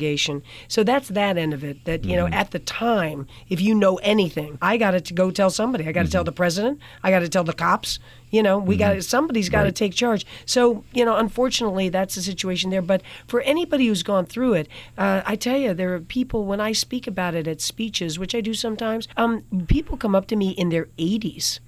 So 0.68 0.84
that's 0.84 1.08
that 1.08 1.36
end 1.36 1.52
of 1.52 1.64
it. 1.64 1.84
That, 1.84 2.04
you 2.04 2.16
know, 2.16 2.26
at 2.28 2.50
the 2.50 2.58
time, 2.58 3.26
if 3.48 3.60
you 3.60 3.74
know 3.74 3.96
anything, 3.96 4.58
I 4.62 4.76
got 4.76 4.92
to 4.92 5.14
go 5.14 5.30
tell 5.30 5.50
somebody. 5.50 5.86
I 5.86 5.92
got 5.92 6.04
to 6.04 6.10
tell 6.10 6.24
the 6.24 6.32
president. 6.32 6.80
I 7.02 7.10
got 7.10 7.20
to 7.20 7.28
tell 7.28 7.44
the 7.44 7.52
cops. 7.52 7.98
You 8.30 8.42
know, 8.42 8.58
we 8.58 8.76
got 8.76 9.02
somebody's 9.04 9.48
got 9.48 9.64
to 9.64 9.72
take 9.72 9.94
charge. 9.94 10.26
So, 10.44 10.84
you 10.92 11.04
know, 11.04 11.16
unfortunately, 11.16 11.88
that's 11.88 12.14
the 12.14 12.22
situation 12.22 12.70
there. 12.70 12.82
But 12.82 13.02
for 13.26 13.40
anybody 13.40 13.86
who's 13.86 14.02
gone 14.02 14.26
through 14.26 14.54
it, 14.54 14.68
uh, 14.98 15.22
I 15.24 15.36
tell 15.36 15.56
you, 15.56 15.72
there 15.72 15.94
are 15.94 16.00
people 16.00 16.44
when 16.44 16.60
I 16.60 16.72
speak 16.72 17.06
about 17.06 17.34
it 17.34 17.46
at 17.46 17.60
speeches, 17.60 18.18
which 18.18 18.34
I 18.34 18.40
do 18.40 18.54
sometimes. 18.54 19.08
Um, 19.16 19.44
people 19.66 19.96
come 19.96 20.14
up 20.14 20.26
to 20.28 20.36
me 20.36 20.50
in 20.50 20.68
their 20.68 20.86
80s, 20.98 21.60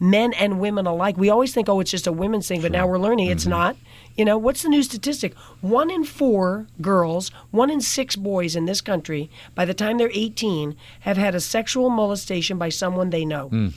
men 0.00 0.32
and 0.34 0.58
women 0.58 0.86
alike. 0.86 1.16
We 1.16 1.28
always 1.28 1.52
think, 1.52 1.68
oh, 1.68 1.80
it's 1.80 1.90
just 1.90 2.06
a 2.06 2.12
women's 2.12 2.48
thing, 2.48 2.62
but 2.62 2.72
now 2.72 2.86
we're 2.86 2.98
learning 2.98 3.30
it's 3.30 3.46
not. 3.46 3.76
You 4.16 4.24
know, 4.24 4.38
what's 4.38 4.62
the 4.62 4.68
new 4.68 4.82
statistic? 4.82 5.34
One 5.60 5.90
in 5.90 6.04
four 6.04 6.66
girls, 6.80 7.30
one 7.50 7.70
in 7.70 7.80
six 7.80 8.16
boys 8.16 8.56
in 8.56 8.64
this 8.64 8.80
country, 8.80 9.30
by 9.54 9.64
the 9.64 9.74
time 9.74 9.98
they're 9.98 10.10
18, 10.12 10.74
have 11.00 11.16
had 11.16 11.34
a 11.34 11.40
sexual 11.40 11.90
molestation 11.90 12.56
by 12.58 12.70
someone 12.70 13.10
they 13.10 13.24
know. 13.24 13.72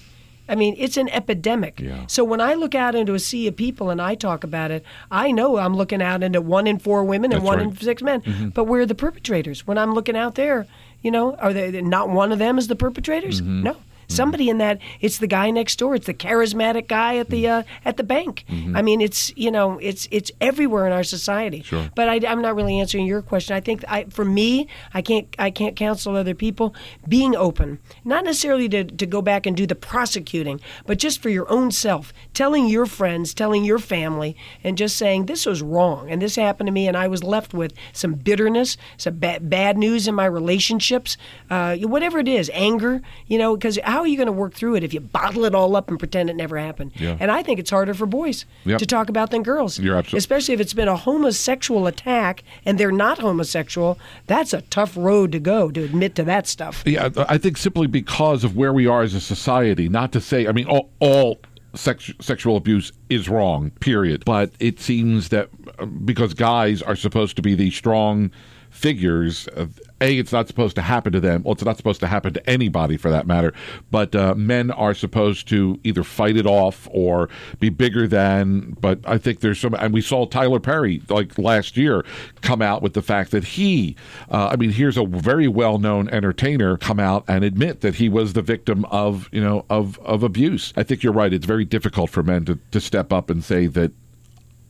I 0.47 0.55
mean, 0.55 0.75
it's 0.79 0.97
an 0.97 1.09
epidemic. 1.09 1.79
Yeah. 1.79 2.05
So 2.07 2.23
when 2.23 2.41
I 2.41 2.55
look 2.55 2.73
out 2.73 2.95
into 2.95 3.13
a 3.13 3.19
sea 3.19 3.47
of 3.47 3.55
people 3.55 3.91
and 3.91 4.01
I 4.01 4.15
talk 4.15 4.43
about 4.43 4.71
it, 4.71 4.83
I 5.11 5.31
know 5.31 5.57
I'm 5.57 5.75
looking 5.75 6.01
out 6.01 6.23
into 6.23 6.41
one 6.41 6.65
in 6.65 6.79
four 6.79 7.03
women 7.03 7.31
and 7.31 7.41
That's 7.41 7.47
one 7.47 7.57
right. 7.59 7.67
Mm-hmm. 7.67 7.77
in 7.77 7.83
six 7.83 8.01
men. 8.01 8.51
But 8.55 8.63
we're 8.63 8.87
the 8.87 8.95
perpetrators. 8.95 9.67
When 9.67 9.77
I'm 9.77 9.93
looking 9.93 10.17
out 10.17 10.35
there, 10.35 10.65
you 11.03 11.11
know, 11.11 11.35
are 11.35 11.53
they 11.53 11.79
not 11.81 12.09
one 12.09 12.31
of 12.31 12.39
them 12.39 12.57
is 12.57 12.67
the 12.67 12.75
perpetrators? 12.75 13.41
Mm-hmm. 13.41 13.63
No. 13.63 13.77
Somebody 14.09 14.49
in 14.49 14.57
that, 14.57 14.79
it's 14.99 15.19
the 15.19 15.27
guy 15.27 15.51
next 15.51 15.77
door. 15.79 15.95
It's 15.95 16.07
the 16.07 16.13
charismatic 16.13 16.87
guy 16.87 17.17
at 17.17 17.29
the 17.29 17.39
Mm-hmm. 17.39 17.59
uh, 17.59 17.63
at 17.85 17.95
the 17.97 18.03
bank. 18.03 18.43
I 18.75 18.81
mean, 18.81 18.99
it's 19.01 19.31
you 19.37 19.49
know, 19.51 19.77
it's 19.79 20.07
it's 20.11 20.31
everywhere 20.41 20.85
in 20.85 20.91
our 20.91 21.03
society. 21.03 21.61
Sure. 21.61 21.89
But 21.95 22.09
I, 22.09 22.19
I'm 22.27 22.41
not 22.41 22.55
really 22.55 22.79
answering 22.79 23.05
your 23.05 23.21
question. 23.21 23.55
I 23.55 23.61
think 23.61 23.85
I, 23.87 24.03
for 24.05 24.25
me, 24.25 24.67
I 24.93 25.01
can't 25.01 25.27
I 25.39 25.51
can't 25.51 25.75
counsel 25.75 26.15
other 26.17 26.35
people. 26.35 26.75
Being 27.07 27.35
open, 27.35 27.79
not 28.03 28.25
necessarily 28.25 28.67
to, 28.69 28.83
to 28.83 29.05
go 29.05 29.21
back 29.21 29.45
and 29.45 29.55
do 29.55 29.65
the 29.65 29.75
prosecuting, 29.75 30.59
but 30.85 30.97
just 30.97 31.21
for 31.21 31.29
your 31.29 31.49
own 31.49 31.71
self, 31.71 32.11
telling 32.33 32.67
your 32.67 32.85
friends, 32.85 33.33
telling 33.33 33.63
your 33.63 33.79
family, 33.79 34.35
and 34.63 34.77
just 34.77 34.97
saying 34.97 35.25
this 35.27 35.45
was 35.45 35.61
wrong 35.61 36.09
and 36.11 36.21
this 36.21 36.35
happened 36.35 36.67
to 36.67 36.73
me, 36.73 36.87
and 36.87 36.97
I 36.97 37.07
was 37.07 37.23
left 37.23 37.53
with 37.53 37.73
some 37.93 38.13
bitterness, 38.15 38.75
some 38.97 39.15
bad 39.15 39.49
bad 39.49 39.77
news 39.77 40.07
in 40.07 40.15
my 40.15 40.25
relationships, 40.25 41.15
uh, 41.49 41.75
whatever 41.77 42.19
it 42.19 42.27
is, 42.27 42.49
anger. 42.53 43.01
You 43.27 43.37
know, 43.37 43.55
because 43.55 43.79
how 43.83 43.98
how 43.99 44.03
are 44.03 44.07
you 44.07 44.15
going 44.15 44.27
to 44.27 44.31
work 44.31 44.53
through 44.53 44.75
it 44.75 44.83
if 44.85 44.93
you 44.93 45.01
bottle 45.01 45.43
it 45.43 45.53
all 45.53 45.75
up 45.75 45.89
and 45.89 45.99
pretend 45.99 46.29
it 46.29 46.35
never 46.37 46.57
happened? 46.57 46.93
Yeah. 46.95 47.17
And 47.19 47.29
I 47.29 47.43
think 47.43 47.59
it's 47.59 47.69
harder 47.69 47.93
for 47.93 48.05
boys 48.05 48.45
Yep. 48.63 48.79
to 48.79 48.85
talk 48.85 49.09
about 49.09 49.29
than 49.31 49.43
girls. 49.43 49.77
You're 49.77 49.97
absolute- 49.97 50.19
Especially 50.19 50.53
if 50.53 50.61
it's 50.61 50.73
been 50.73 50.87
a 50.87 50.95
homosexual 50.95 51.85
attack 51.85 52.43
and 52.63 52.77
they're 52.77 52.93
not 52.93 53.19
homosexual. 53.19 53.99
That's 54.25 54.53
a 54.53 54.61
tough 54.61 54.95
road 54.95 55.33
to 55.33 55.39
go 55.41 55.69
to 55.69 55.83
admit 55.83 56.15
to 56.15 56.23
that 56.23 56.47
stuff. 56.47 56.81
Yeah, 56.85 57.09
I 57.27 57.37
think 57.37 57.57
simply 57.57 57.87
because 57.87 58.45
of 58.45 58.55
where 58.55 58.71
we 58.71 58.87
are 58.87 59.01
as 59.01 59.13
a 59.13 59.19
society, 59.19 59.89
not 59.89 60.13
to 60.13 60.21
say, 60.21 60.47
I 60.47 60.53
mean, 60.53 60.67
all, 60.67 60.89
all 61.01 61.39
sex, 61.73 62.09
sexual 62.21 62.55
abuse 62.55 62.93
is 63.09 63.27
wrong, 63.27 63.71
period. 63.81 64.23
But 64.23 64.53
it 64.61 64.79
seems 64.79 65.27
that 65.27 65.49
uh, 65.77 65.85
because 65.87 66.33
guys 66.33 66.81
are 66.81 66.95
supposed 66.95 67.35
to 67.35 67.41
be 67.41 67.53
these 67.53 67.75
strong 67.75 68.31
figures, 68.69 69.49
uh, 69.57 69.65
A, 70.01 70.17
it's 70.17 70.31
not 70.31 70.47
supposed 70.47 70.75
to 70.75 70.81
happen 70.81 71.13
to 71.13 71.19
them. 71.19 71.43
Well, 71.43 71.53
it's 71.53 71.63
not 71.63 71.77
supposed 71.77 71.99
to 72.01 72.07
happen 72.07 72.33
to 72.33 72.49
anybody 72.49 72.97
for 72.97 73.09
that 73.09 73.27
matter. 73.27 73.53
But 73.91 74.15
uh, 74.15 74.35
men 74.35 74.71
are 74.71 74.93
supposed 74.93 75.47
to 75.49 75.79
either 75.83 76.03
fight 76.03 76.37
it 76.37 76.45
off 76.45 76.87
or 76.91 77.29
be 77.59 77.69
bigger 77.69 78.07
than. 78.07 78.77
But 78.79 78.99
I 79.05 79.17
think 79.17 79.41
there's 79.41 79.59
some, 79.59 79.73
and 79.73 79.93
we 79.93 80.01
saw 80.01 80.25
Tyler 80.25 80.59
Perry, 80.59 81.01
like 81.09 81.37
last 81.37 81.77
year, 81.77 82.05
come 82.41 82.61
out 82.61 82.81
with 82.81 82.93
the 82.93 83.01
fact 83.01 83.31
that 83.31 83.43
he, 83.43 83.95
uh, 84.31 84.49
I 84.51 84.55
mean, 84.55 84.71
here's 84.71 84.97
a 84.97 85.05
very 85.05 85.47
well 85.47 85.79
known 85.79 86.09
entertainer 86.09 86.77
come 86.77 86.99
out 86.99 87.23
and 87.27 87.43
admit 87.43 87.81
that 87.81 87.95
he 87.95 88.09
was 88.09 88.33
the 88.33 88.41
victim 88.41 88.85
of, 88.85 89.29
you 89.31 89.41
know, 89.41 89.65
of, 89.69 89.99
of 89.99 90.23
abuse. 90.23 90.73
I 90.75 90.83
think 90.83 91.03
you're 91.03 91.13
right. 91.13 91.33
It's 91.33 91.45
very 91.45 91.65
difficult 91.65 92.09
for 92.09 92.23
men 92.23 92.45
to, 92.45 92.59
to 92.71 92.79
step 92.79 93.11
up 93.11 93.29
and 93.29 93.43
say 93.43 93.67
that 93.67 93.91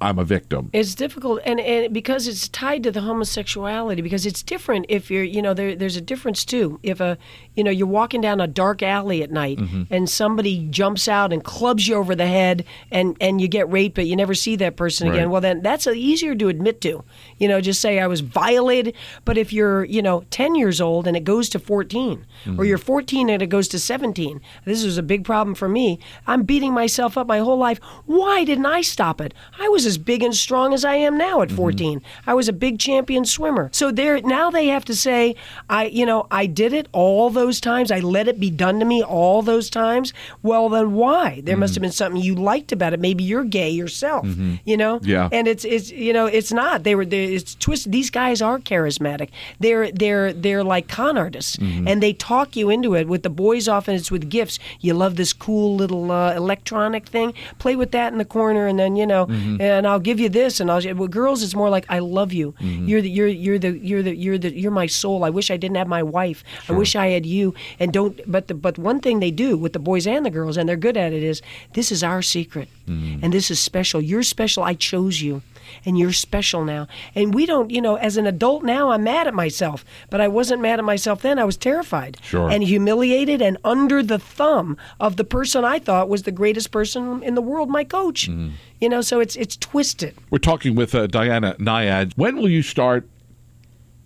I'm 0.02 0.20
a 0.20 0.24
victim. 0.24 0.70
It's 0.72 0.96
difficult, 0.96 1.42
and, 1.46 1.60
and 1.60 1.94
because 1.94 2.28
it's 2.28 2.48
tied 2.48 2.84
to 2.84 2.92
the 2.92 3.02
homosexuality, 3.02 4.02
because 4.02 4.26
it's 4.26 4.42
different 4.42 4.86
if 4.88 5.12
you're, 5.12 5.24
you 5.24 5.42
know, 5.42 5.54
there, 5.54 5.76
there's 5.76 5.98
a 5.98 6.02
difference 6.02 6.46
too. 6.46 6.80
If 6.84 7.02
a, 7.02 7.18
you 7.56 7.64
know, 7.64 7.72
you're 7.72 7.88
walking 7.88 8.22
down 8.22 8.40
a 8.40 8.48
dark 8.48 8.82
alley 8.82 9.22
at 9.24 9.32
night 9.32 9.58
mm-hmm. 9.58 9.84
and 9.94 10.10
somebody 10.10 10.68
jumps 10.70 11.08
out 11.08 11.34
and 11.34 11.44
clubs 11.44 11.88
you 11.88 11.96
over 11.96 12.16
the 12.16 12.28
head, 12.28 12.66
and 12.92 13.18
and 13.20 13.42
you 13.42 13.48
get 13.48 13.70
raped, 13.72 13.96
but 13.96 14.06
you 14.06 14.16
never 14.16 14.34
see 14.34 14.56
that 14.58 14.78
person 14.78 15.10
Right. 15.10 15.16
again. 15.16 15.30
Well, 15.30 15.42
then 15.42 15.62
that's 15.62 15.88
easier 15.88 16.36
to 16.36 16.48
admit 16.48 16.82
to. 16.82 17.04
You 17.38 17.48
know, 17.48 17.62
just 17.62 17.82
say 17.82 18.00
I 18.00 18.08
was 18.08 18.22
violated. 18.22 18.96
But 19.26 19.38
if 19.38 19.52
you're, 19.54 19.84
you 19.86 20.02
know, 20.02 20.24
10 20.30 20.56
years 20.56 20.82
old 20.82 21.08
and 21.08 21.16
it 21.16 21.24
goes 21.24 21.50
to 21.50 21.60
14, 21.60 22.26
or 22.46 22.52
mm-hmm. 22.52 22.64
you're 22.64 22.78
14 22.78 23.30
and 23.30 23.42
it 23.42 23.48
goes 23.48 23.68
to 23.70 23.80
17, 23.80 24.42
this 24.66 24.84
was 24.84 24.98
a 24.98 25.04
big 25.04 25.24
problem 25.24 25.56
for 25.56 25.70
me. 25.70 26.00
I'm 26.28 26.44
beating 26.44 26.74
myself 26.74 27.18
up 27.18 27.28
my 27.28 27.40
whole 27.40 27.58
life. 27.58 27.80
Why 28.06 28.44
didn't 28.44 28.66
I 28.66 28.82
stop 28.82 29.22
it? 29.22 29.34
I 29.60 29.68
was 29.70 29.86
as 29.89 29.97
big 29.97 30.23
and 30.23 30.34
strong 30.34 30.73
as 30.73 30.86
I 30.86 30.95
am 30.95 31.17
now 31.17 31.41
at 31.41 31.49
mm-hmm. 31.49 31.58
14. 31.58 32.02
I 32.25 32.34
was 32.34 32.47
a 32.47 32.54
big 32.54 32.80
champion 32.80 33.25
swimmer. 33.25 33.69
So 33.73 33.91
there 33.91 34.21
now 34.21 34.49
they 34.49 34.67
have 34.67 34.86
to 34.86 34.95
say, 34.95 35.36
I, 35.69 35.88
you 35.88 36.06
know, 36.06 36.28
I 36.32 36.45
did 36.45 36.71
it 36.71 36.88
all 36.93 37.30
those 37.30 37.60
times. 37.60 37.91
I 37.91 37.99
let 37.99 38.28
it 38.28 38.39
be 38.39 38.49
done 38.49 38.80
to 38.80 38.86
me 38.86 39.04
all 39.04 39.41
those 39.41 39.69
times. 39.69 40.13
Well, 40.43 40.69
then 40.69 40.93
why? 40.93 41.41
There 41.43 41.58
must 41.58 41.75
have 41.75 41.82
mm. 41.82 41.89
been 41.89 41.91
something 41.91 42.21
you 42.21 42.36
liked 42.36 42.71
about 42.71 42.93
it. 42.93 42.99
Maybe 43.02 43.23
you're 43.23 43.43
gay 43.43 43.69
yourself. 43.69 44.25
Mm-hmm. 44.25 44.56
You 44.63 44.78
know. 44.78 44.99
Yeah. 45.04 45.28
And 45.32 45.47
it's 45.47 45.65
it's 45.65 45.91
you 45.91 46.13
know 46.13 46.28
it's 46.28 46.54
not. 46.54 46.84
They 46.84 46.95
were 46.95 47.06
it's 47.10 47.56
twisted. 47.56 47.91
These 47.91 48.10
guys 48.10 48.41
are 48.41 48.60
charismatic. 48.60 49.30
They're 49.60 49.91
they're 49.91 50.32
they're 50.32 50.63
like 50.63 50.88
con 50.88 51.17
artists, 51.17 51.58
mm-hmm. 51.58 51.88
and 51.88 52.02
they 52.02 52.13
talk 52.13 52.56
you 52.56 52.69
into 52.69 52.95
it. 52.95 53.08
With 53.08 53.23
the 53.23 53.30
boys, 53.30 53.67
often 53.67 53.95
it's 53.95 54.12
with 54.12 54.30
gifts. 54.30 54.60
You 54.80 54.93
love 54.93 55.15
this 55.15 55.34
cool 55.34 55.75
little 55.75 56.12
uh, 56.12 56.34
electronic 56.34 57.08
thing. 57.08 57.34
Play 57.58 57.75
with 57.75 57.91
that 57.91 58.12
in 58.12 58.19
the 58.19 58.25
corner, 58.25 58.67
and 58.67 58.78
then 58.78 58.95
you 58.95 59.08
know, 59.08 59.23
uh, 59.23 59.79
and 59.80 59.88
I'll 59.88 60.00
give 60.00 60.20
you 60.20 60.30
this, 60.30 60.60
and 60.60 60.70
I'll. 60.70 60.80
With 60.96 61.12
girls, 61.12 61.42
it's 61.42 61.56
more 61.56 61.70
like 61.70 61.86
I 61.89 62.00
love 62.00 62.32
you. 62.32 62.52
Mm-hmm. 62.54 62.88
You're 62.88 63.02
the 63.02 63.10
you're 63.10 63.28
you're 63.28 63.60
the 63.60 63.72
you're 63.80 64.04
the 64.04 64.15
you're 64.15 64.38
the 64.38 64.54
you're 64.54 64.72
my 64.72 64.86
soul. 64.86 65.24
I 65.24 65.32
wish 65.32 65.50
I 65.50 65.58
didn't 65.58 65.78
have 65.78 65.88
my 65.88 66.04
wife. 66.04 66.44
I 66.70 66.74
wish 66.74 66.96
I 66.96 67.08
had 67.08 67.26
you. 67.26 67.56
And 67.80 67.92
don't. 67.92 68.20
But 68.32 68.48
the 68.48 68.54
but 68.54 68.78
one 68.78 69.00
thing 69.00 69.20
they 69.20 69.32
do 69.32 69.58
with 69.58 69.74
the 69.74 69.80
boys 69.80 70.06
and 70.06 70.26
the 70.26 70.30
girls, 70.30 70.58
and 70.58 70.70
they're 70.70 70.78
good 70.78 70.98
at 70.98 71.13
it, 71.13 71.24
is 71.24 71.42
this 71.74 71.92
is 71.92 72.04
our 72.04 72.22
secret, 72.22 72.70
mm-hmm. 72.88 73.24
and 73.24 73.34
this 73.34 73.50
is 73.50 73.60
special. 73.60 74.00
You're 74.02 74.24
special. 74.24 74.63
I 74.63 74.76
chose 74.76 75.22
you 75.22 75.42
and 75.86 75.97
you're 75.97 76.12
special 76.13 76.63
now. 76.65 76.88
And 77.15 77.34
we 77.34 77.45
don't, 77.45 77.69
you 77.71 77.82
know, 77.82 77.95
as 77.95 78.17
an 78.17 78.25
adult 78.27 78.63
now, 78.63 78.91
I'm 78.91 79.03
mad 79.03 79.27
at 79.27 79.34
myself, 79.34 79.84
but 80.10 80.19
I 80.21 80.27
wasn't 80.27 80.62
mad 80.62 80.79
at 80.79 80.86
myself 80.86 81.21
then. 81.21 81.39
I 81.39 81.43
was 81.45 81.58
terrified 81.58 82.17
Sure. 82.21 82.49
and 82.49 82.63
humiliated 82.63 83.41
and 83.41 83.58
under 83.63 84.01
the 84.03 84.19
thumb 84.19 84.77
of 84.99 85.17
the 85.17 85.23
person 85.23 85.63
I 85.65 85.79
thought 85.79 86.10
was 86.10 86.23
the 86.23 86.32
greatest 86.32 86.71
person 86.71 87.21
in 87.23 87.36
the 87.36 87.41
world, 87.41 87.69
my 87.69 87.84
coach. 87.84 88.27
You 88.27 88.88
know, 88.89 89.01
so 89.01 89.19
it's 89.19 89.36
it's 89.36 89.58
twisted. 89.58 90.15
We're 90.29 90.38
talking 90.39 90.75
with 90.75 90.95
uh, 90.95 91.08
Diana 91.08 91.55
Nyad. 91.60 92.13
When 92.15 92.38
will 92.38 92.49
you 92.49 92.62
start 92.62 93.08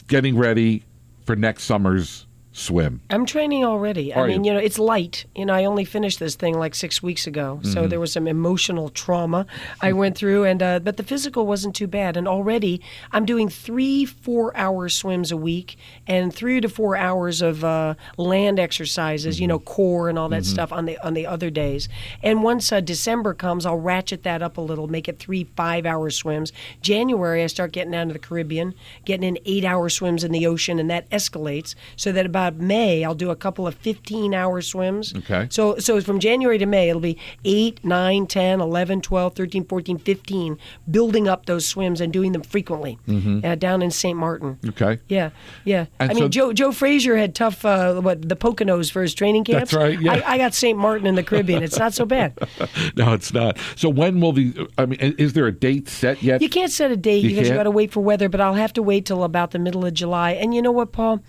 getting 0.08 0.36
ready 0.38 0.84
for 1.26 1.36
next 1.36 1.64
summer's 1.64 2.26
swim? 2.54 3.02
I'm 3.10 3.26
training 3.26 3.66
already. 3.66 4.14
Are 4.14 4.24
I 4.24 4.28
mean, 4.28 4.44
you? 4.44 4.52
you? 4.52 4.58
know, 4.58 4.64
it's 4.64 4.80
light. 4.80 5.26
You 5.36 5.46
know, 5.46 5.54
I 5.54 5.66
only 5.66 5.84
finished 5.86 6.20
this 6.20 6.36
thing 6.36 6.58
like 6.58 6.76
six 6.76 7.04
weeks 7.04 7.28
ago, 7.28 7.60
Mm-hmm. 7.62 7.72
so 7.74 7.88
there 7.88 8.00
was 8.00 8.14
some 8.14 8.28
emotional 8.28 8.90
trauma 8.90 9.46
I 9.82 9.92
went 9.94 10.18
through, 10.18 10.46
and 10.46 10.62
uh, 10.64 10.80
but 10.80 10.98
the 10.98 11.04
physical 11.04 11.46
wasn't 11.48 11.76
too 11.76 11.88
bad. 11.88 12.16
And 12.16 12.28
already, 12.28 12.80
I'm 13.12 13.26
doing 13.26 13.50
three 13.50 14.06
four-hour 14.06 14.88
swims 14.90 15.32
a 15.32 15.38
week 15.38 15.78
and 16.08 16.34
three 16.34 16.62
to 16.62 16.70
four 16.70 16.96
hours 16.96 17.42
of 17.42 17.64
uh, 17.64 17.96
land 18.18 18.60
exercises. 18.60 19.40
You 19.40 19.48
know, 19.48 19.58
Mm-hmm. 19.60 19.64
core 19.74 20.10
and 20.10 20.20
all 20.20 20.30
that 20.30 20.46
stuff 20.46 20.72
on 20.72 20.86
the 20.86 20.98
on 21.06 21.14
the 21.16 21.26
other 21.26 21.50
days. 21.50 21.90
And 22.22 22.44
once 22.44 22.72
uh, 22.72 22.82
December 22.82 23.34
comes, 23.34 23.66
I'll 23.66 23.80
ratchet 23.80 24.24
that 24.24 24.42
up 24.44 24.58
a 24.58 24.62
little, 24.62 24.88
make 24.88 25.08
it 25.08 25.20
three 25.20 25.46
five-hour 25.56 26.10
swims. 26.12 26.52
January, 26.82 27.44
I 27.44 27.48
start 27.48 27.72
getting 27.72 27.92
down 27.92 28.08
to 28.08 28.14
the 28.14 28.20
Caribbean, 28.20 28.76
getting 29.06 29.28
in 29.28 29.38
eight-hour 29.46 29.90
swims 29.90 30.24
in 30.24 30.32
the 30.32 30.46
ocean, 30.46 30.80
and 30.80 30.90
that 30.90 31.10
escalates 31.12 31.76
so 31.96 32.12
that 32.12 32.26
about 32.26 32.43
May, 32.52 33.04
I'll 33.04 33.16
do 33.16 33.30
a 33.30 33.36
couple 33.36 33.66
of 33.68 33.76
15 33.76 34.34
hour 34.34 34.62
swims. 34.62 35.14
Okay. 35.16 35.48
So, 35.50 35.78
so 35.78 36.00
from 36.02 36.20
January 36.20 36.58
to 36.58 36.66
May, 36.66 36.90
it'll 36.90 37.02
be 37.02 37.18
8, 37.46 37.84
9, 37.84 38.28
10, 38.28 38.62
11, 38.62 39.02
12, 39.02 39.36
13, 39.36 39.66
14, 39.66 39.98
15, 39.98 40.58
building 40.90 41.28
up 41.28 41.46
those 41.46 41.66
swims 41.68 42.02
and 42.02 42.12
doing 42.14 42.32
them 42.32 42.42
frequently 42.44 42.98
uh, 43.44 43.56
down 43.56 43.82
in 43.82 43.92
St. 43.92 44.18
Martin. 44.18 44.60
Okay. 44.70 45.00
Yeah, 45.08 45.30
yeah. 45.66 45.86
And 46.00 46.12
I 46.12 46.14
so- 46.14 46.20
mean, 46.22 46.32
Joe 46.32 46.54
Joe 46.54 46.72
Frazier 46.72 47.16
had 47.18 47.36
tough 47.36 47.64
uh, 47.66 48.00
what 48.02 48.28
the 48.28 48.36
Poconos 48.36 48.92
for 48.92 49.02
his 49.02 49.14
training 49.14 49.44
camps. 49.44 49.72
That's 49.72 49.74
right, 49.74 50.00
yeah. 50.02 50.14
I, 50.26 50.34
I 50.34 50.38
got 50.38 50.54
St. 50.54 50.78
Martin 50.78 51.08
in 51.08 51.16
the 51.16 51.24
Caribbean. 51.24 51.64
It's 51.64 51.78
not 51.80 51.94
so 51.94 52.06
bad. 52.06 52.38
No, 52.96 53.14
it's 53.14 53.34
not. 53.34 53.58
So 53.76 53.90
when 53.90 54.20
will 54.20 54.34
the? 54.34 54.68
I 54.78 54.86
mean, 54.86 55.00
is 55.00 55.34
there 55.34 55.48
a 55.48 55.52
date 55.52 55.88
set 55.90 56.22
yet? 56.22 56.42
You 56.42 56.50
can't 56.50 56.72
set 56.72 56.92
a 56.92 56.98
date 56.98 57.24
You 57.24 57.30
because 57.30 57.44
you 57.48 57.52
can't? 57.54 57.60
got 57.60 57.64
to 57.64 57.72
wait 57.72 57.92
for 57.92 58.02
weather, 58.02 58.30
but 58.30 58.40
I'll 58.42 58.54
have 58.54 58.74
to 58.74 58.84
wait 58.84 59.06
till 59.06 59.24
about 59.24 59.52
the 59.52 59.60
middle 59.60 59.86
of 59.86 59.94
July. 59.94 60.32
And 60.32 60.54
you 60.54 60.62
know 60.62 60.72
what, 60.72 60.92
Paul? 60.92 61.22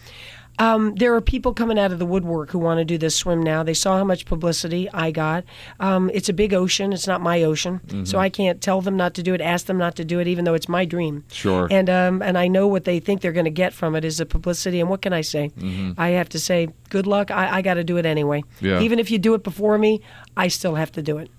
Um, 0.58 0.94
there 0.94 1.14
are 1.14 1.20
people 1.20 1.52
coming 1.52 1.78
out 1.78 1.90
of 1.90 1.98
the 1.98 2.06
woodwork 2.06 2.50
who 2.50 2.58
want 2.60 2.78
to 2.78 2.84
do 2.84 2.96
this 2.96 3.16
swim 3.16 3.42
now. 3.42 3.62
They 3.64 3.74
saw 3.74 3.98
how 3.98 4.04
much 4.04 4.24
publicity 4.24 4.88
I 4.92 5.10
got. 5.10 5.44
Um, 5.80 6.10
it's 6.14 6.28
a 6.28 6.32
big 6.32 6.54
ocean. 6.54 6.92
It's 6.92 7.06
not 7.06 7.20
my 7.20 7.42
ocean, 7.42 7.80
Mm-hmm. 7.86 8.04
so 8.04 8.18
I 8.18 8.28
can't 8.28 8.60
tell 8.60 8.80
them 8.80 8.96
not 8.96 9.14
to 9.14 9.22
do 9.22 9.34
it, 9.34 9.40
ask 9.40 9.66
them 9.66 9.78
not 9.78 9.96
to 9.96 10.04
do 10.04 10.20
it, 10.20 10.28
even 10.28 10.44
though 10.44 10.54
it's 10.54 10.68
my 10.68 10.84
dream. 10.84 11.24
Sure. 11.32 11.66
And 11.70 11.90
um, 11.90 12.22
and 12.22 12.38
I 12.38 12.46
know 12.48 12.68
what 12.68 12.84
they 12.84 13.00
think 13.00 13.20
they're 13.20 13.32
going 13.32 13.44
to 13.46 13.50
get 13.50 13.72
from 13.72 13.96
it 13.96 14.04
is 14.04 14.18
the 14.18 14.26
publicity. 14.26 14.80
And 14.80 14.88
what 14.88 15.02
can 15.02 15.12
I 15.12 15.22
say? 15.22 15.50
I 15.98 16.08
have 16.10 16.28
to 16.30 16.38
say, 16.38 16.68
good 16.90 17.06
luck. 17.06 17.30
I, 17.30 17.56
I 17.56 17.62
got 17.62 17.74
to 17.74 17.84
do 17.84 17.96
it 17.96 18.06
anyway. 18.06 18.42
Mm-hmm. 18.42 18.66
Yeah. 18.66 18.80
Even 18.80 18.98
if 18.98 19.10
you 19.10 19.18
do 19.18 19.34
it 19.34 19.42
before 19.42 19.76
me, 19.78 20.00
I 20.36 20.48
still 20.48 20.76
have 20.76 20.92
to 20.92 21.02
do 21.02 21.18
it. 21.18 21.30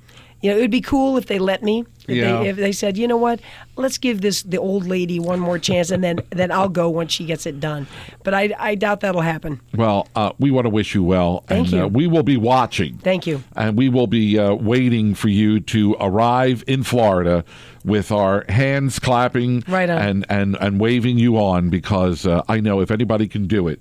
You 0.45 0.51
know, 0.51 0.57
it 0.57 0.61
would 0.61 0.71
be 0.71 0.81
cool 0.81 1.17
if 1.17 1.25
they 1.25 1.39
let 1.39 1.63
me. 1.63 1.85
If, 2.07 2.15
Yeah. 2.17 2.37
they, 2.43 2.49
if 2.49 2.55
they 2.57 2.71
said, 2.71 2.97
you 2.97 3.07
know 3.07 3.17
what, 3.17 3.39
let's 3.77 3.97
give 3.97 4.21
this 4.21 4.43
the 4.43 4.57
old 4.57 4.85
lady 4.85 5.19
one 5.19 5.39
more 5.39 5.57
chance, 5.57 5.89
and 5.89 6.03
then 6.03 6.19
then 6.29 6.51
I'll 6.51 6.69
go 6.69 6.87
once 6.87 7.11
she 7.11 7.25
gets 7.25 7.47
it 7.47 7.59
done. 7.59 7.87
But 8.23 8.35
I, 8.35 8.53
I 8.59 8.75
doubt 8.75 8.99
that'll 8.99 9.21
happen. 9.21 9.59
Well, 9.75 10.07
uh, 10.15 10.33
we 10.37 10.51
want 10.51 10.65
to 10.65 10.69
wish 10.69 10.93
you 10.93 11.03
well, 11.03 11.43
Thank 11.47 11.71
and 11.71 11.73
Uh, 11.73 11.77
you. 11.85 11.87
we 11.87 12.05
will 12.05 12.21
be 12.21 12.37
watching. 12.37 12.99
Thank 12.99 13.25
you. 13.25 13.43
And 13.55 13.75
we 13.75 13.89
will 13.89 14.05
be 14.05 14.37
uh, 14.37 14.53
waiting 14.53 15.15
for 15.15 15.29
you 15.29 15.59
to 15.61 15.95
arrive 15.99 16.63
in 16.67 16.83
Florida 16.83 17.43
with 17.83 18.11
our 18.11 18.45
hands 18.49 18.99
clapping 18.99 19.63
Right 19.67 19.89
on. 19.89 19.97
and, 19.97 20.25
and, 20.29 20.57
and 20.61 20.79
waving 20.79 21.17
you 21.17 21.37
on 21.39 21.69
because 21.71 22.27
uh, 22.27 22.43
I 22.47 22.59
know 22.59 22.81
if 22.81 22.91
anybody 22.91 23.27
can 23.27 23.47
do 23.47 23.67
it, 23.67 23.79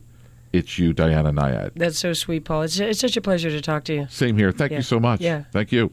it's 0.50 0.78
you, 0.78 0.94
Diana 0.94 1.30
Nyad. 1.32 1.72
That's 1.76 1.98
so 1.98 2.14
sweet, 2.14 2.44
Paul. 2.46 2.62
It's, 2.62 2.78
it's 2.80 3.00
such 3.00 3.18
a 3.18 3.20
pleasure 3.20 3.50
to 3.50 3.60
talk 3.60 3.84
to 3.84 3.92
you. 3.94 4.06
Same 4.08 4.38
here. 4.38 4.50
Thank 4.50 4.70
Yeah. 4.72 4.78
you 4.78 4.82
so 4.82 4.98
much. 4.98 5.20
Yeah. 5.20 5.44
Thank 5.52 5.72
you. 5.72 5.92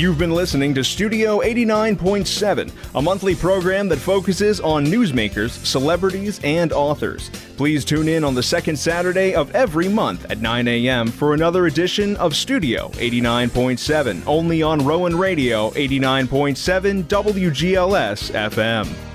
You've 0.00 0.16
been 0.16 0.30
listening 0.30 0.72
to 0.76 0.82
Studio 0.82 1.40
89.7, 1.40 2.72
a 2.94 3.02
monthly 3.02 3.34
program 3.34 3.86
that 3.90 3.98
focuses 3.98 4.58
on 4.58 4.86
newsmakers, 4.86 5.50
celebrities, 5.50 6.40
and 6.42 6.72
authors. 6.72 7.28
Please 7.58 7.84
tune 7.84 8.08
in 8.08 8.24
on 8.24 8.34
the 8.34 8.42
second 8.42 8.78
Saturday 8.78 9.34
of 9.34 9.54
every 9.54 9.90
month 9.90 10.24
at 10.30 10.40
9 10.40 10.68
a.m. 10.68 11.08
for 11.08 11.34
another 11.34 11.66
edition 11.66 12.16
of 12.16 12.34
Studio 12.34 12.88
89.7, 12.94 14.22
only 14.26 14.62
on 14.62 14.82
Rowan 14.86 15.18
Radio 15.18 15.68
89.7 15.72 17.04
WGLS 17.04 18.30
FM. 18.32 19.09